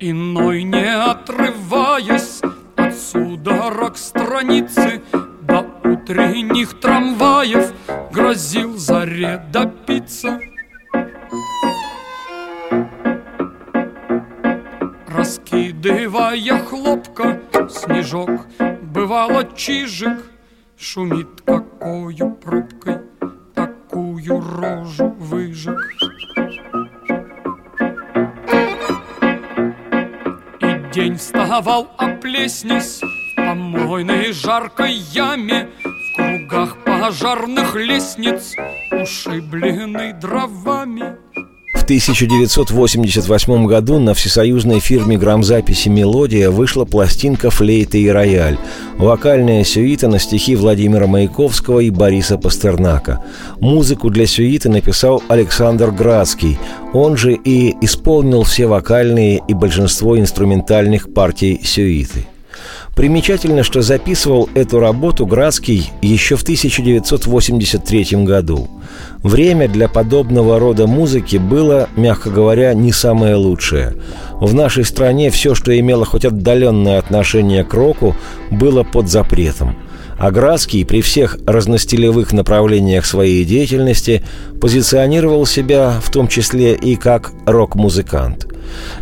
Иной 0.00 0.62
не 0.62 0.90
отрываясь 0.90 2.40
от 2.76 2.94
судорог 2.94 3.98
страницы 3.98 5.02
До 5.42 5.66
утренних 5.84 6.80
трамваев 6.80 7.74
грозил 8.10 8.78
заре 8.78 9.44
допиться 9.52 10.40
Раскидывая 15.24 16.58
хлопка 16.58 17.40
снежок, 17.70 18.46
бывало 18.82 19.42
чижик 19.56 20.18
Шумит 20.76 21.40
какою 21.46 22.32
пробкой, 22.32 22.98
такую 23.54 24.42
рожу 24.42 25.08
выжег. 25.18 25.78
День 30.92 31.16
вставал 31.16 31.90
оплеснись 31.96 33.00
в 33.00 33.36
помойной 33.36 34.30
жаркой 34.32 34.92
яме 34.92 35.70
В 35.82 36.16
кругах 36.16 36.76
пожарных 36.84 37.74
лестниц, 37.74 38.54
ушибленный 38.90 40.12
дровами 40.12 41.16
в 41.74 41.82
1988 41.84 43.66
году 43.66 43.98
на 43.98 44.14
всесоюзной 44.14 44.80
фирме 44.80 45.18
грамзаписи 45.18 45.88
«Мелодия» 45.88 46.50
вышла 46.50 46.84
пластинка 46.84 47.50
«Флейта 47.50 47.98
и 47.98 48.08
рояль», 48.08 48.56
вокальная 48.96 49.64
сюита 49.64 50.08
на 50.08 50.18
стихи 50.18 50.56
Владимира 50.56 51.06
Маяковского 51.06 51.80
и 51.80 51.90
Бориса 51.90 52.38
Пастернака. 52.38 53.22
Музыку 53.60 54.08
для 54.08 54.26
сюиты 54.26 54.70
написал 54.70 55.22
Александр 55.28 55.90
Градский, 55.90 56.58
он 56.94 57.16
же 57.16 57.34
и 57.34 57.74
исполнил 57.82 58.44
все 58.44 58.66
вокальные 58.66 59.42
и 59.46 59.52
большинство 59.52 60.18
инструментальных 60.18 61.12
партий 61.12 61.60
сюиты. 61.62 62.26
Примечательно, 62.94 63.64
что 63.64 63.82
записывал 63.82 64.48
эту 64.54 64.78
работу 64.78 65.26
Градский 65.26 65.90
еще 66.00 66.36
в 66.36 66.42
1983 66.42 68.24
году. 68.24 68.68
Время 69.22 69.68
для 69.68 69.88
подобного 69.88 70.60
рода 70.60 70.86
музыки 70.86 71.36
было, 71.36 71.88
мягко 71.96 72.30
говоря, 72.30 72.72
не 72.72 72.92
самое 72.92 73.34
лучшее. 73.34 73.96
В 74.34 74.54
нашей 74.54 74.84
стране 74.84 75.30
все, 75.30 75.54
что 75.54 75.76
имело 75.76 76.04
хоть 76.04 76.24
отдаленное 76.24 76.98
отношение 76.98 77.64
к 77.64 77.74
року, 77.74 78.14
было 78.50 78.84
под 78.84 79.08
запретом– 79.08 79.76
а 80.18 80.30
Градский 80.30 80.84
при 80.84 81.02
всех 81.02 81.38
разностилевых 81.46 82.32
направлениях 82.32 83.06
своей 83.06 83.44
деятельности 83.44 84.24
позиционировал 84.60 85.46
себя 85.46 85.94
в 86.02 86.10
том 86.10 86.28
числе 86.28 86.74
и 86.74 86.96
как 86.96 87.32
рок-музыкант. 87.46 88.46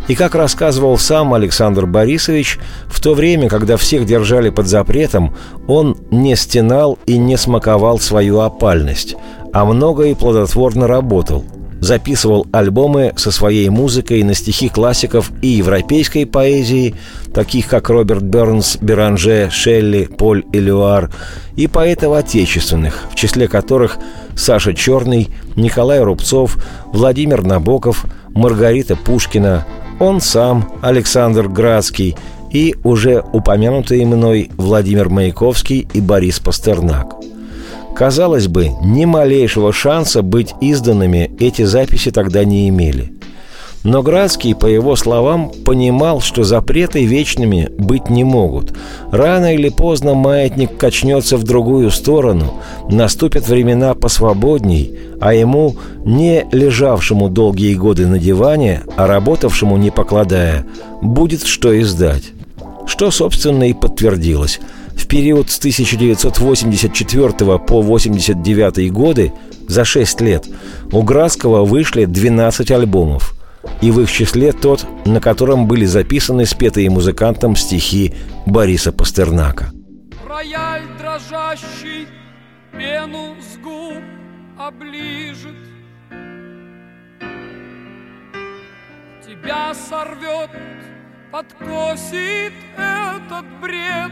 И 0.07 0.15
как 0.15 0.35
рассказывал 0.35 0.97
сам 0.97 1.33
Александр 1.33 1.85
Борисович, 1.85 2.59
в 2.87 3.01
то 3.01 3.13
время, 3.13 3.49
когда 3.49 3.77
всех 3.77 4.05
держали 4.05 4.49
под 4.49 4.67
запретом, 4.67 5.35
он 5.67 5.97
не 6.11 6.35
стенал 6.35 6.99
и 7.05 7.17
не 7.17 7.37
смаковал 7.37 7.99
свою 7.99 8.41
опальность, 8.41 9.15
а 9.53 9.65
много 9.65 10.03
и 10.05 10.13
плодотворно 10.13 10.87
работал– 10.87 11.45
записывал 11.83 12.47
альбомы 12.53 13.13
со 13.17 13.29
своей 13.29 13.67
музыкой 13.69 14.23
на 14.23 14.33
стихи 14.33 14.69
классиков 14.69 15.31
и 15.41 15.47
европейской 15.47 16.25
поэзии, 16.25 16.95
таких 17.33 17.67
как 17.67 17.89
Роберт 17.89 18.23
Бернс, 18.23 18.77
Беранже, 18.79 19.49
Шелли, 19.51 20.05
Поль 20.05 20.45
Элюар, 20.53 21.11
и 21.57 21.67
поэтов 21.67 22.13
отечественных, 22.13 23.07
в 23.11 23.15
числе 23.15 23.49
которых 23.49 23.97
Саша 24.35 24.73
Черный, 24.73 25.29
Николай 25.57 26.01
Рубцов, 26.01 26.57
Владимир 26.93 27.43
Набоков, 27.43 28.05
Маргарита 28.29 28.95
Пушкина, 28.95 29.65
он 29.99 30.21
сам, 30.21 30.71
Александр 30.81 31.49
Градский 31.49 32.15
и 32.51 32.75
уже 32.83 33.23
упомянутые 33.33 34.05
мной 34.05 34.49
Владимир 34.55 35.09
Маяковский 35.09 35.87
и 35.93 35.99
Борис 35.99 36.39
Пастернак– 36.39 37.15
Казалось 37.95 38.47
бы, 38.47 38.71
ни 38.81 39.05
малейшего 39.05 39.71
шанса 39.71 40.23
быть 40.23 40.55
изданными 40.61 41.31
эти 41.39 41.63
записи 41.63 42.09
тогда 42.11 42.43
не 42.43 42.67
имели. 42.69 43.13
Но 43.83 44.01
Градский, 44.01 44.55
по 44.55 44.65
его 44.65 44.95
словам, 44.95 45.51
понимал, 45.65 46.21
что 46.21 46.43
запреты 46.43 47.05
вечными 47.05 47.69
быть 47.77 48.09
не 48.09 48.23
могут. 48.23 48.73
Рано 49.11 49.53
или 49.53 49.67
поздно 49.67 50.13
маятник 50.13 50.77
качнется 50.77 51.35
в 51.35 51.43
другую 51.43 51.91
сторону, 51.91 52.53
наступят 52.89 53.47
времена 53.47 53.93
посвободней, 53.93 54.97
а 55.19 55.33
ему, 55.33 55.75
не 56.05 56.45
лежавшему 56.51 57.27
долгие 57.29 57.75
годы 57.75 58.07
на 58.07 58.19
диване, 58.19 58.83
а 58.95 59.05
работавшему 59.05 59.75
не 59.75 59.91
покладая, 59.91 60.65
будет 61.01 61.43
что 61.43 61.79
издать. 61.79 62.31
Что, 62.85 63.11
собственно, 63.11 63.69
и 63.69 63.73
подтвердилось– 63.73 64.59
в 64.95 65.07
период 65.07 65.49
с 65.49 65.57
1984 65.59 67.29
по 67.59 67.79
1989 67.79 68.91
годы, 68.91 69.33
за 69.67 69.85
6 69.85 70.21
лет, 70.21 70.47
у 70.91 71.01
Градского 71.03 71.65
вышли 71.65 72.05
12 72.05 72.71
альбомов. 72.71 73.33
И 73.81 73.91
в 73.91 74.01
их 74.01 74.11
числе 74.11 74.51
тот, 74.51 74.85
на 75.05 75.21
котором 75.21 75.67
были 75.67 75.85
записаны 75.85 76.45
спетые 76.45 76.89
музыкантом 76.89 77.55
стихи 77.55 78.13
Бориса 78.45 78.91
Пастернака. 78.91 79.71
Рояль 80.27 80.83
дрожащий 80.99 82.07
пену 82.71 83.35
с 83.39 83.57
губ 83.63 84.03
оближет 84.57 85.55
Тебя 89.25 89.73
сорвет, 89.73 90.49
подкосит 91.31 92.53
этот 92.77 93.45
бред 93.61 94.11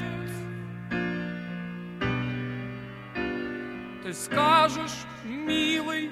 Ты 4.03 4.13
скажешь, 4.13 5.05
милый, 5.23 6.09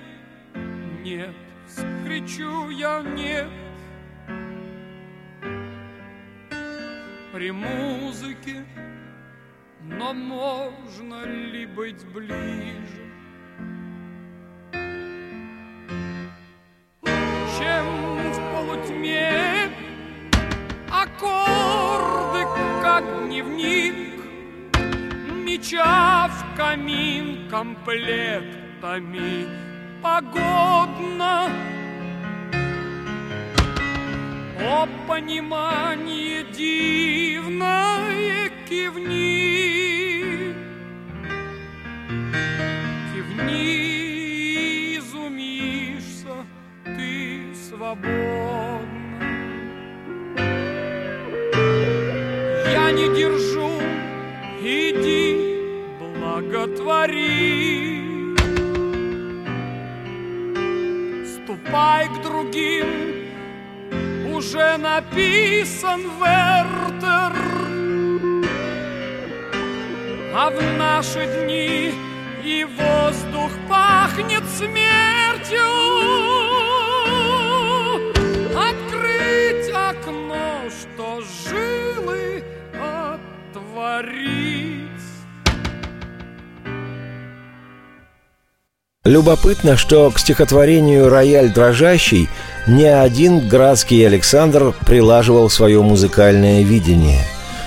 нет, 1.03 1.33
скричу 1.67 2.69
я 2.69 3.01
нет. 3.01 3.49
При 7.33 7.49
музыке, 7.51 8.63
но 9.81 10.13
можно 10.13 11.25
ли 11.25 11.65
быть 11.65 12.05
ближе? 12.13 13.11
Чем 17.57 18.31
в 18.31 18.53
полутьме 18.53 19.71
аккорды, 20.91 22.45
как 22.83 23.03
дневник, 23.25 24.08
меча 25.49 26.27
в 26.27 26.55
камин 26.55 27.49
комплектами 27.49 29.47
погодно. 30.01 31.49
О, 34.61 34.87
понимание 35.07 36.43
дивное 36.51 38.49
кивни, 38.67 40.53
кивни, 43.11 44.97
изумишься, 44.97 46.45
ты 46.85 47.55
свободна. 47.55 48.68
Благотвори. 56.59 58.03
Ступай 61.25 62.07
к 62.07 62.21
другим, 62.21 62.87
уже 64.33 64.77
написан 64.77 66.01
Вертер, 66.19 67.33
а 70.35 70.49
в 70.49 70.77
наши 70.77 71.25
дни 71.43 71.93
и 72.43 72.65
воздух 72.65 73.51
пахнет 73.69 74.43
смертью. 74.57 75.69
Открыть 78.55 79.69
окно, 79.73 80.69
что 80.69 81.21
жилы 81.21 82.43
отворить. 83.53 84.88
Любопытно, 89.09 89.75
что 89.75 90.11
к 90.11 90.19
стихотворению 90.19 91.09
«Рояль 91.09 91.49
дрожащий» 91.49 92.29
не 92.67 92.85
один 92.85 93.47
градский 93.47 94.05
Александр 94.05 94.75
прилаживал 94.85 95.49
свое 95.49 95.81
музыкальное 95.81 96.61
видение. 96.61 97.23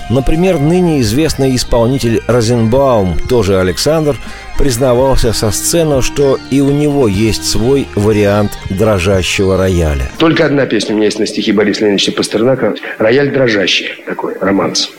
Например, 0.09 0.61
ныне 0.61 1.01
известный 1.01 1.57
исполнитель 1.57 2.23
Розенбаум, 2.29 3.19
тоже 3.29 3.59
Александр, 3.59 4.17
признавался 4.57 5.33
со 5.33 5.51
сцены, 5.51 6.01
что 6.01 6.39
и 6.53 6.61
у 6.61 6.71
него 6.71 7.09
есть 7.09 7.45
свой 7.45 7.89
вариант 7.97 8.53
дрожащего 8.71 9.57
рояля. 9.57 10.13
Только 10.19 10.47
одна 10.47 10.65
песня 10.67 10.95
у 10.95 10.97
меня 10.97 11.07
есть 11.07 11.19
на 11.19 11.27
стихи 11.27 11.51
Бориса 11.51 11.81
Леонидовича 11.81 12.13
Пастернака 12.13 12.75
«Рояль 12.99 13.33
дрожащий». 13.33 13.89
Такой 14.07 14.37
романс. 14.41 14.93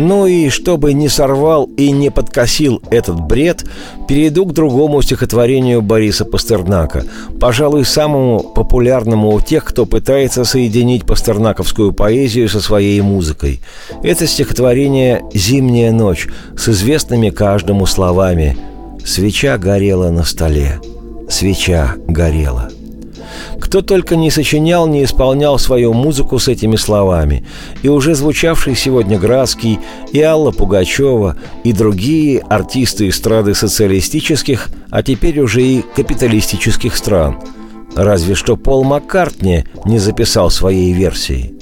Ну 0.00 0.28
и 0.28 0.48
чтобы 0.48 0.92
не 0.92 1.08
сорвал 1.08 1.64
и 1.76 1.90
не 1.90 2.10
подкосил 2.10 2.80
этот 2.88 3.20
бред, 3.20 3.64
перейду 4.06 4.46
к 4.46 4.52
другому 4.52 5.02
стихотворению 5.02 5.82
Бориса 5.82 6.24
Пастернака, 6.24 7.04
пожалуй, 7.40 7.84
самому 7.84 8.38
популярному 8.38 9.34
у 9.34 9.40
тех, 9.40 9.64
кто 9.64 9.86
пытается 9.86 10.44
соединить 10.44 11.04
пастернаковскую 11.04 11.92
поэзию 11.92 12.48
со 12.48 12.60
своей 12.60 13.00
музыкой. 13.00 13.60
Это 14.04 14.28
стихотворение 14.28 15.24
«Зимняя 15.34 15.90
ночь» 15.90 16.28
с 16.56 16.68
известными 16.68 17.30
каждому 17.30 17.84
словами 17.84 18.56
«Свеча 19.04 19.58
горела 19.58 20.10
на 20.10 20.22
столе, 20.22 20.78
свеча 21.28 21.96
горела». 22.06 22.70
Кто 23.60 23.82
только 23.82 24.16
не 24.16 24.30
сочинял, 24.30 24.86
не 24.86 25.04
исполнял 25.04 25.58
свою 25.58 25.92
музыку 25.92 26.38
с 26.38 26.48
этими 26.48 26.76
словами. 26.76 27.44
И 27.82 27.88
уже 27.88 28.14
звучавший 28.14 28.74
сегодня 28.74 29.18
Градский, 29.18 29.78
и 30.12 30.20
Алла 30.20 30.50
Пугачева, 30.50 31.36
и 31.64 31.72
другие 31.72 32.40
артисты 32.40 33.08
эстрады 33.08 33.54
социалистических, 33.54 34.68
а 34.90 35.02
теперь 35.02 35.40
уже 35.40 35.62
и 35.62 35.84
капиталистических 35.96 36.96
стран. 36.96 37.38
Разве 37.96 38.34
что 38.34 38.56
Пол 38.56 38.84
Маккартни 38.84 39.64
не 39.84 39.98
записал 39.98 40.50
своей 40.50 40.92
версии– 40.92 41.54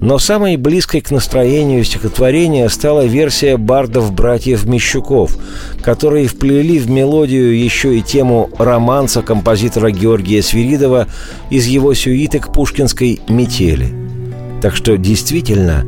но 0.00 0.18
самой 0.18 0.56
близкой 0.56 1.02
к 1.02 1.10
настроению 1.10 1.84
стихотворения 1.84 2.68
стала 2.68 3.04
версия 3.04 3.56
бардов-братьев 3.58 4.64
Мещуков, 4.64 5.36
которые 5.82 6.26
вплели 6.26 6.78
в 6.78 6.88
мелодию 6.90 7.58
еще 7.58 7.96
и 7.96 8.02
тему 8.02 8.50
романса 8.58 9.22
композитора 9.22 9.90
Георгия 9.90 10.42
Свиридова 10.42 11.06
из 11.50 11.66
его 11.66 11.92
сюиты 11.92 12.38
к 12.38 12.52
пушкинской 12.52 13.20
«Метели». 13.28 13.88
Так 14.62 14.74
что 14.74 14.96
действительно 14.96 15.84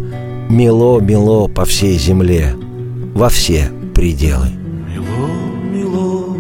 мело-мело 0.49 1.49
по 1.49 1.65
всей 1.65 1.99
земле, 1.99 2.55
во 3.15 3.31
все 3.31 3.71
пределы. 3.95 4.49
Мело-мело 4.89 6.37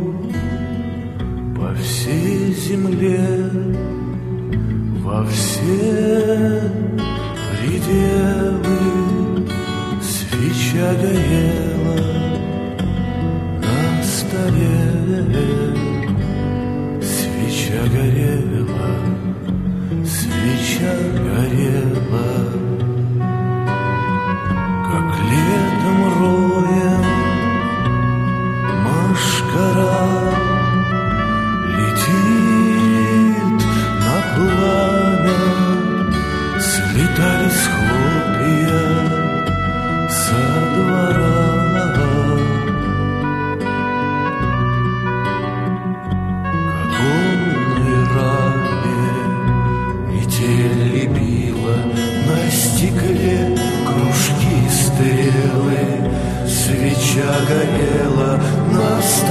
по 1.56 1.74
всей 1.74 2.54
земле, 2.54 3.20
во 5.02 5.26
все 5.26 6.71
девы 7.92 8.78
свеча 10.00 10.94
горела 11.02 12.00
на 13.60 14.02
столе, 14.02 14.78
свеча 17.02 17.82
горела, 17.92 18.92
свеча 20.06 20.94
горела, 21.26 22.41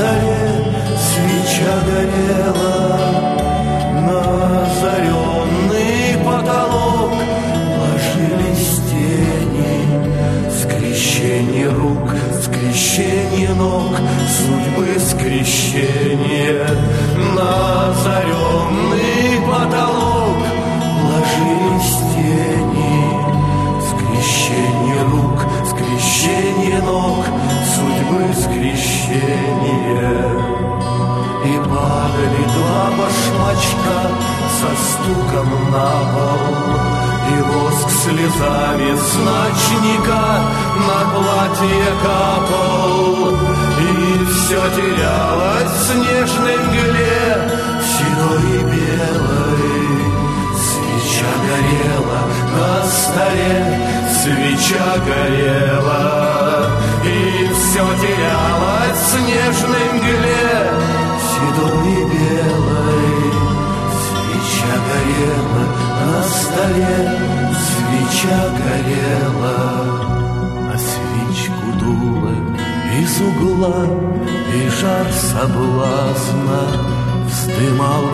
на 0.01 0.40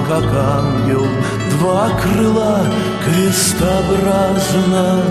как 0.07 0.23
ангел, 0.33 1.05
два 1.59 1.89
крыла 2.01 2.65
крестообразно 3.05 5.03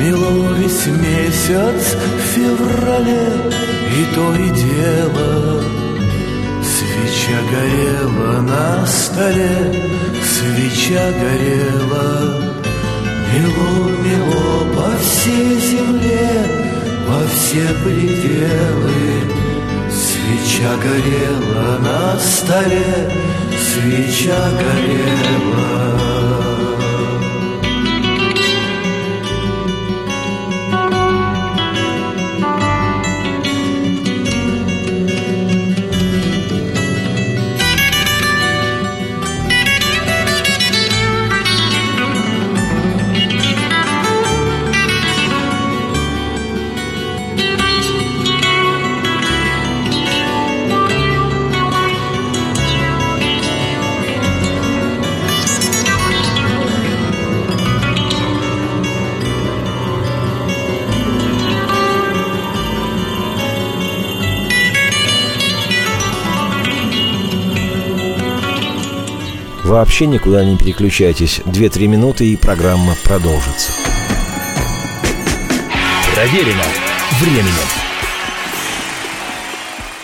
Мило 0.00 0.54
весь 0.54 0.86
месяц 0.86 1.94
в 1.94 2.22
феврале, 2.32 3.52
и 3.98 4.04
то 4.14 4.34
и 4.34 4.48
дело. 4.48 5.62
Свеча 6.62 7.38
горела 7.52 8.40
на 8.40 8.86
столе, 8.86 9.90
свеча 10.24 11.12
горела. 11.20 12.08
Мело-мело 13.34 14.74
по 14.74 14.90
всей 15.02 15.60
земле, 15.60 16.30
во 17.06 17.20
все 17.28 17.66
пределы. 17.84 19.02
Свеча 19.90 20.72
горела 20.82 21.78
на 21.78 22.18
столе, 22.18 23.12
свеча 23.70 24.50
горела. 24.58 26.49
Вообще 69.80 70.04
никуда 70.04 70.44
не 70.44 70.58
переключайтесь. 70.58 71.40
Две-три 71.46 71.88
минуты 71.88 72.26
и 72.26 72.36
программа 72.36 72.94
продолжится. 73.02 73.72
Проверено 76.14 76.64
временем. 77.18 77.54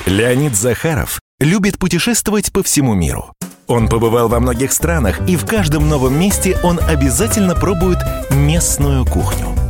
Леонид 0.07 0.57
Захаров 0.57 1.21
любит 1.41 1.77
путешествовать 1.77 2.53
по 2.53 2.63
всему 2.63 2.95
миру. 2.95 3.35
Он 3.67 3.87
побывал 3.91 4.29
во 4.29 4.41
многих 4.41 4.73
странах, 4.73 5.21
и 5.29 5.37
в 5.37 5.45
каждом 5.45 5.91
новом 5.91 6.19
месте 6.19 6.57
он 6.63 6.81
обязательно 6.81 7.55
пробует 7.55 7.99
местную 8.31 9.05
кухню. 9.05 9.56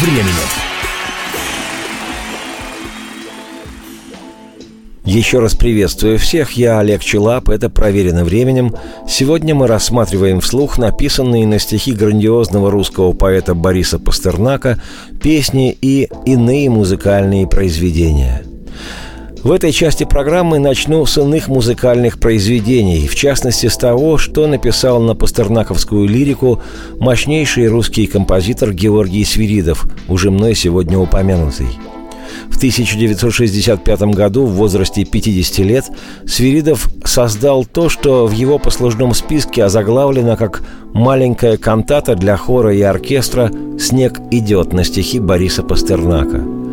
временем. 0.00 0.64
Еще 5.04 5.38
раз 5.38 5.54
приветствую 5.54 6.18
всех, 6.18 6.52
я 6.52 6.78
Олег 6.78 7.02
Челап, 7.02 7.50
это 7.50 7.68
«Проверено 7.68 8.24
временем». 8.24 8.74
Сегодня 9.06 9.54
мы 9.54 9.66
рассматриваем 9.66 10.40
вслух 10.40 10.78
написанные 10.78 11.46
на 11.46 11.58
стихи 11.58 11.92
грандиозного 11.92 12.70
русского 12.70 13.12
поэта 13.12 13.54
Бориса 13.54 13.98
Пастернака 13.98 14.80
песни 15.22 15.76
и 15.78 16.08
иные 16.24 16.70
музыкальные 16.70 17.46
произведения. 17.46 18.44
В 19.44 19.52
этой 19.52 19.72
части 19.72 20.04
программы 20.04 20.58
начну 20.58 21.04
с 21.04 21.18
иных 21.18 21.48
музыкальных 21.48 22.18
произведений, 22.18 23.06
в 23.06 23.14
частности 23.14 23.66
с 23.66 23.76
того, 23.76 24.16
что 24.16 24.46
написал 24.46 25.00
на 25.02 25.14
пастернаковскую 25.14 26.08
лирику 26.08 26.62
мощнейший 26.98 27.68
русский 27.68 28.06
композитор 28.06 28.72
Георгий 28.72 29.22
Свиридов, 29.24 29.84
уже 30.08 30.30
мной 30.30 30.54
сегодня 30.54 30.98
упомянутый– 30.98 31.68
в 32.48 32.56
1965 32.56 34.00
году 34.14 34.46
в 34.46 34.52
возрасте 34.52 35.04
50 35.04 35.58
лет 35.58 35.84
Свиридов 36.26 36.88
создал 37.04 37.64
то, 37.64 37.88
что 37.88 38.26
в 38.26 38.32
его 38.32 38.58
послужном 38.58 39.14
списке 39.14 39.64
озаглавлено 39.64 40.36
как 40.36 40.62
«маленькая 40.92 41.56
кантата 41.56 42.14
для 42.14 42.36
хора 42.36 42.74
и 42.74 42.82
оркестра 42.82 43.50
«Снег 43.78 44.20
идет» 44.30 44.72
на 44.72 44.84
стихи 44.84 45.18
Бориса 45.18 45.62
Пастернака». 45.62 46.63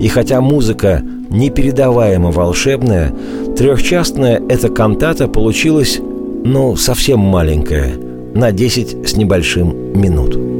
И 0.00 0.08
хотя 0.08 0.40
музыка 0.40 1.02
непередаваемо 1.30 2.30
волшебная, 2.30 3.12
трехчастная 3.56 4.42
эта 4.48 4.68
кантата 4.68 5.28
получилась, 5.28 6.00
ну, 6.44 6.74
совсем 6.76 7.20
маленькая, 7.20 7.92
на 8.34 8.50
10 8.50 9.08
с 9.08 9.16
небольшим 9.16 10.00
минут. 10.00 10.59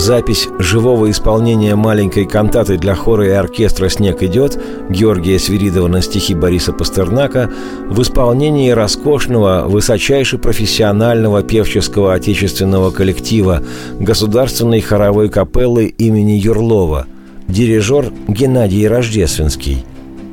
Запись 0.00 0.48
живого 0.58 1.10
исполнения 1.10 1.76
маленькой 1.76 2.24
кантаты 2.24 2.78
для 2.78 2.94
хора 2.94 3.26
и 3.26 3.32
оркестра 3.32 3.90
«Снег 3.90 4.22
идет» 4.22 4.58
Георгия 4.88 5.38
Свиридова 5.38 5.88
на 5.88 6.00
стихи 6.00 6.34
Бориса 6.34 6.72
Пастернака 6.72 7.50
в 7.86 8.00
исполнении 8.00 8.70
роскошного, 8.70 9.66
высочайше 9.68 10.38
профессионального 10.38 11.42
певческого 11.42 12.14
отечественного 12.14 12.92
коллектива 12.92 13.62
Государственной 13.98 14.80
хоровой 14.80 15.28
капеллы 15.28 15.88
имени 15.88 16.32
Юрлова, 16.32 17.06
дирижер 17.46 18.10
Геннадий 18.26 18.88
Рождественский. 18.88 19.84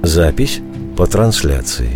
Запись 0.01 0.61
по 0.95 1.07
трансляции. 1.07 1.89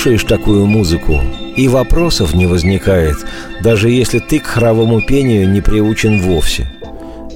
Слушаешь 0.00 0.24
такую 0.24 0.64
музыку, 0.64 1.20
и 1.56 1.68
вопросов 1.68 2.32
не 2.32 2.46
возникает, 2.46 3.16
даже 3.62 3.90
если 3.90 4.18
ты 4.18 4.38
к 4.38 4.46
хоровому 4.46 5.02
пению 5.02 5.46
не 5.46 5.60
приучен 5.60 6.22
вовсе. 6.22 6.72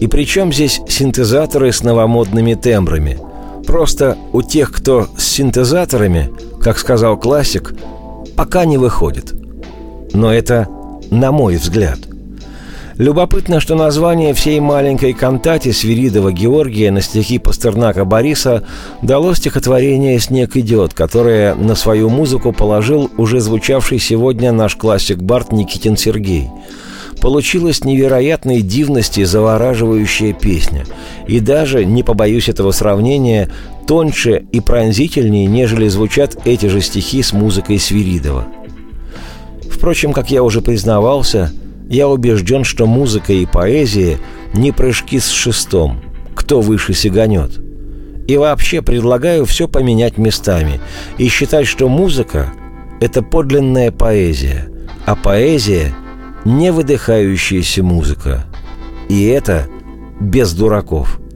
И 0.00 0.06
причем 0.06 0.50
здесь 0.50 0.80
синтезаторы 0.88 1.70
с 1.72 1.82
новомодными 1.82 2.54
тембрами? 2.54 3.18
Просто 3.66 4.16
у 4.32 4.40
тех, 4.40 4.72
кто 4.72 5.08
с 5.18 5.24
синтезаторами, 5.24 6.30
как 6.58 6.78
сказал 6.78 7.18
классик, 7.18 7.74
пока 8.34 8.64
не 8.64 8.78
выходит. 8.78 9.34
Но 10.14 10.32
это 10.32 10.66
на 11.10 11.32
мой 11.32 11.56
взгляд– 11.56 11.98
Любопытно, 12.96 13.58
что 13.58 13.74
название 13.74 14.34
всей 14.34 14.60
маленькой 14.60 15.14
кантате 15.14 15.72
Свиридова 15.72 16.30
Георгия 16.30 16.92
на 16.92 17.00
стихи 17.00 17.40
Пастернака 17.40 18.04
Бориса 18.04 18.62
дало 19.02 19.34
стихотворение 19.34 20.20
«Снег 20.20 20.56
идет», 20.56 20.94
которое 20.94 21.56
на 21.56 21.74
свою 21.74 22.08
музыку 22.08 22.52
положил 22.52 23.10
уже 23.16 23.40
звучавший 23.40 23.98
сегодня 23.98 24.52
наш 24.52 24.76
классик 24.76 25.18
Барт 25.18 25.50
Никитин 25.50 25.96
Сергей. 25.96 26.48
Получилась 27.20 27.84
невероятной 27.84 28.62
дивности 28.62 29.24
завораживающая 29.24 30.32
песня. 30.32 30.84
И 31.26 31.40
даже, 31.40 31.84
не 31.84 32.04
побоюсь 32.04 32.48
этого 32.48 32.70
сравнения, 32.70 33.50
тоньше 33.88 34.44
и 34.52 34.60
пронзительнее, 34.60 35.46
нежели 35.46 35.88
звучат 35.88 36.36
эти 36.44 36.66
же 36.66 36.80
стихи 36.80 37.24
с 37.24 37.32
музыкой 37.32 37.80
Свиридова. 37.80 38.46
Впрочем, 39.68 40.12
как 40.12 40.30
я 40.30 40.44
уже 40.44 40.60
признавался– 40.60 41.52
я 41.88 42.08
убежден, 42.08 42.64
что 42.64 42.86
музыка 42.86 43.32
и 43.32 43.46
поэзия 43.46 44.18
не 44.52 44.72
прыжки 44.72 45.18
с 45.18 45.28
шестом, 45.28 46.00
кто 46.34 46.60
выше 46.60 46.94
сиганет. 46.94 47.60
И 48.26 48.36
вообще 48.36 48.80
предлагаю 48.80 49.44
все 49.44 49.68
поменять 49.68 50.16
местами 50.16 50.80
и 51.18 51.28
считать, 51.28 51.66
что 51.66 51.88
музыка– 51.88 52.52
это 53.00 53.22
подлинная 53.22 53.90
поэзия, 53.90 54.68
а 55.04 55.14
поэзия– 55.14 55.94
не 56.44 56.72
выдыхающаяся 56.72 57.82
музыка. 57.82 58.44
И 59.08 59.24
это 59.26 59.66
без 60.20 60.52
дураков– 60.52 61.20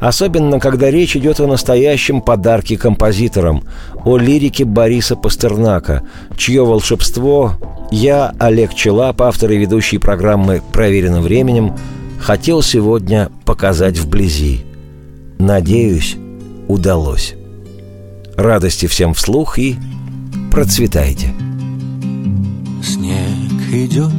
Особенно, 0.00 0.60
когда 0.60 0.90
речь 0.90 1.16
идет 1.16 1.40
о 1.40 1.48
настоящем 1.48 2.20
подарке 2.20 2.76
композиторам, 2.76 3.64
о 4.08 4.16
лирике 4.16 4.64
Бориса 4.64 5.16
Пастернака, 5.16 6.02
чье 6.34 6.64
волшебство 6.64 7.52
я, 7.90 8.34
Олег 8.38 8.72
Челап, 8.72 9.20
автор 9.20 9.50
и 9.50 9.58
ведущий 9.58 9.98
программы 9.98 10.62
«Проверено 10.72 11.20
временем», 11.20 11.74
хотел 12.18 12.62
сегодня 12.62 13.30
показать 13.44 13.98
вблизи. 13.98 14.62
Надеюсь, 15.38 16.16
удалось. 16.68 17.34
Радости 18.34 18.86
всем 18.86 19.12
вслух 19.12 19.58
и 19.58 19.76
процветайте. 20.50 21.34
Снег 22.82 23.60
идет, 23.70 24.12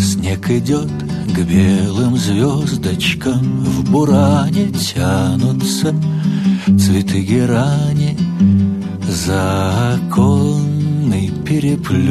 снег 0.00 0.50
идет, 0.50 0.90
к 1.36 1.38
белым 1.38 2.16
звездочкам 2.16 3.64
в 3.64 3.92
буране 3.92 4.70
тянутся 4.70 5.94
цветы 6.66 7.20
герани, 7.20 8.16
законный 9.14 10.10
переплет. 11.46 12.04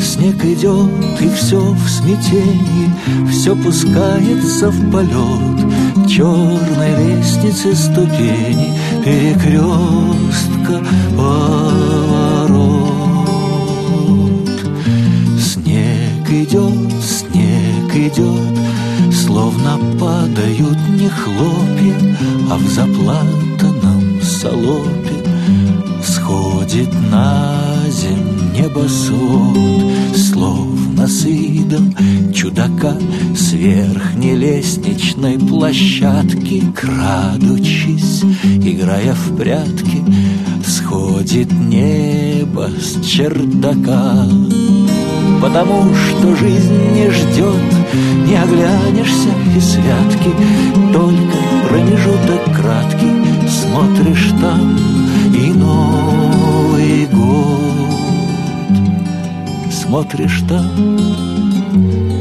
Снег 0.00 0.44
идет, 0.44 1.20
и 1.20 1.28
все 1.30 1.58
в 1.58 1.88
смятении, 1.88 2.90
все 3.30 3.56
пускается 3.56 4.70
в 4.70 4.90
полет 4.90 6.08
черной 6.08 7.16
лестницы 7.16 7.74
ступени 7.74 8.78
перекрестка 9.04 10.84
поворот. 11.16 12.52
Снег 15.40 16.28
идет, 16.30 16.92
снег 17.02 17.94
идет, 17.94 18.58
словно 19.14 19.78
падают 19.98 20.78
не 20.90 21.08
хлопья, 21.08 21.96
а 22.50 22.56
в 22.58 22.68
заплатанном 22.68 23.51
солопе 24.62 25.14
сходит 26.02 26.88
на 27.10 27.54
земь 27.88 28.52
небосвод, 28.52 30.16
словно 30.16 31.06
с 31.06 31.24
видом 31.24 31.94
чудака 32.32 32.96
с 33.36 33.52
верхней 33.52 34.36
лестничной 34.36 35.38
площадки, 35.38 36.62
крадучись, 36.74 38.22
играя 38.42 39.14
в 39.14 39.36
прятки, 39.36 40.02
сходит 40.66 41.52
небо 41.52 42.68
с 42.80 43.04
чердака. 43.04 44.26
Потому 45.40 45.92
что 45.94 46.36
жизнь 46.36 46.92
не 46.94 47.10
ждет, 47.10 47.56
не 48.26 48.36
оглянешься 48.36 49.30
и 49.56 49.60
святки, 49.60 50.30
только 50.92 51.38
промежуток 51.68 52.44
краткий 52.56 53.21
смотришь 53.72 54.32
там 54.38 54.76
и 55.34 55.50
Новый 55.52 57.06
год. 57.06 57.58
Смотришь 59.72 60.42
там 60.46 60.98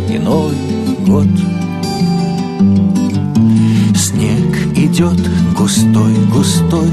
и 0.10 0.18
Новый 0.18 0.56
год. 1.06 1.28
Снег 3.95 4.78
идет 4.78 5.20
густой-густой, 5.58 6.89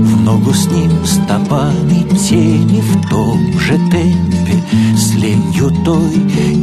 В 0.00 0.22
ногу 0.22 0.52
с 0.52 0.66
ним 0.66 0.90
стопами 1.04 2.06
тени 2.16 2.80
В 2.80 3.08
том 3.08 3.58
же 3.58 3.76
темпе 3.90 4.62
с 4.96 5.14
ленью 5.14 5.70
той 5.84 6.14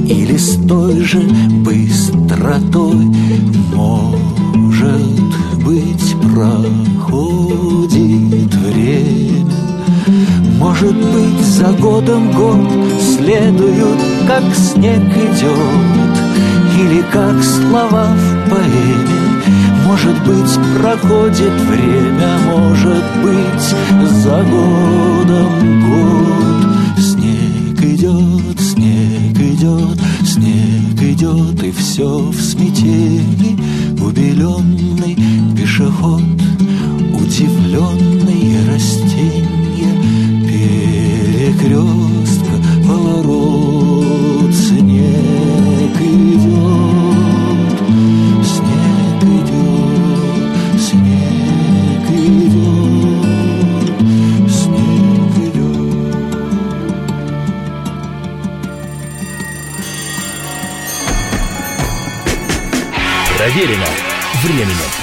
Или 0.07 0.37
с 0.37 0.57
той 0.65 1.01
же 1.01 1.19
быстротой 1.19 3.05
Может 3.73 5.23
быть, 5.63 6.15
проходит 7.14 8.53
время 8.55 9.45
Может 10.57 10.95
быть, 10.95 11.45
за 11.45 11.72
годом 11.74 12.32
год 12.32 12.68
Следуют, 12.99 13.99
как 14.28 14.43
снег 14.55 15.01
идет 15.01 16.14
Или 16.80 17.03
как 17.11 17.41
слова 17.43 18.07
в 18.16 18.49
поэме 18.49 19.24
может 19.86 20.16
быть, 20.26 20.80
проходит 20.80 21.51
время, 21.68 22.38
может 22.45 23.03
быть, 23.22 24.11
за 24.24 24.41
годом 24.43 25.82
год. 25.82 26.97
Снег 26.97 27.84
идет, 27.84 28.59
снег 28.61 29.38
идет, 29.38 29.99
снег 30.26 31.01
идет, 31.01 31.64
и 31.64 31.72
все 31.72 32.07
в 32.07 32.41
смятении. 32.41 33.59
Убеленный 34.01 35.18
пешеход, 35.55 36.22
удивленные 37.34 38.61
растения, 38.71 39.95
перекрестка, 40.47 42.55
поворот, 42.88 44.53
снег 44.53 45.97
идет, 45.99 47.79
снег 48.45 49.23
идет, 49.34 50.53
снег 50.79 52.05
идет, 52.11 53.97
снег 54.47 55.34
идет. 55.39 56.13
Проверено 63.36 63.89
временем. 64.43 65.02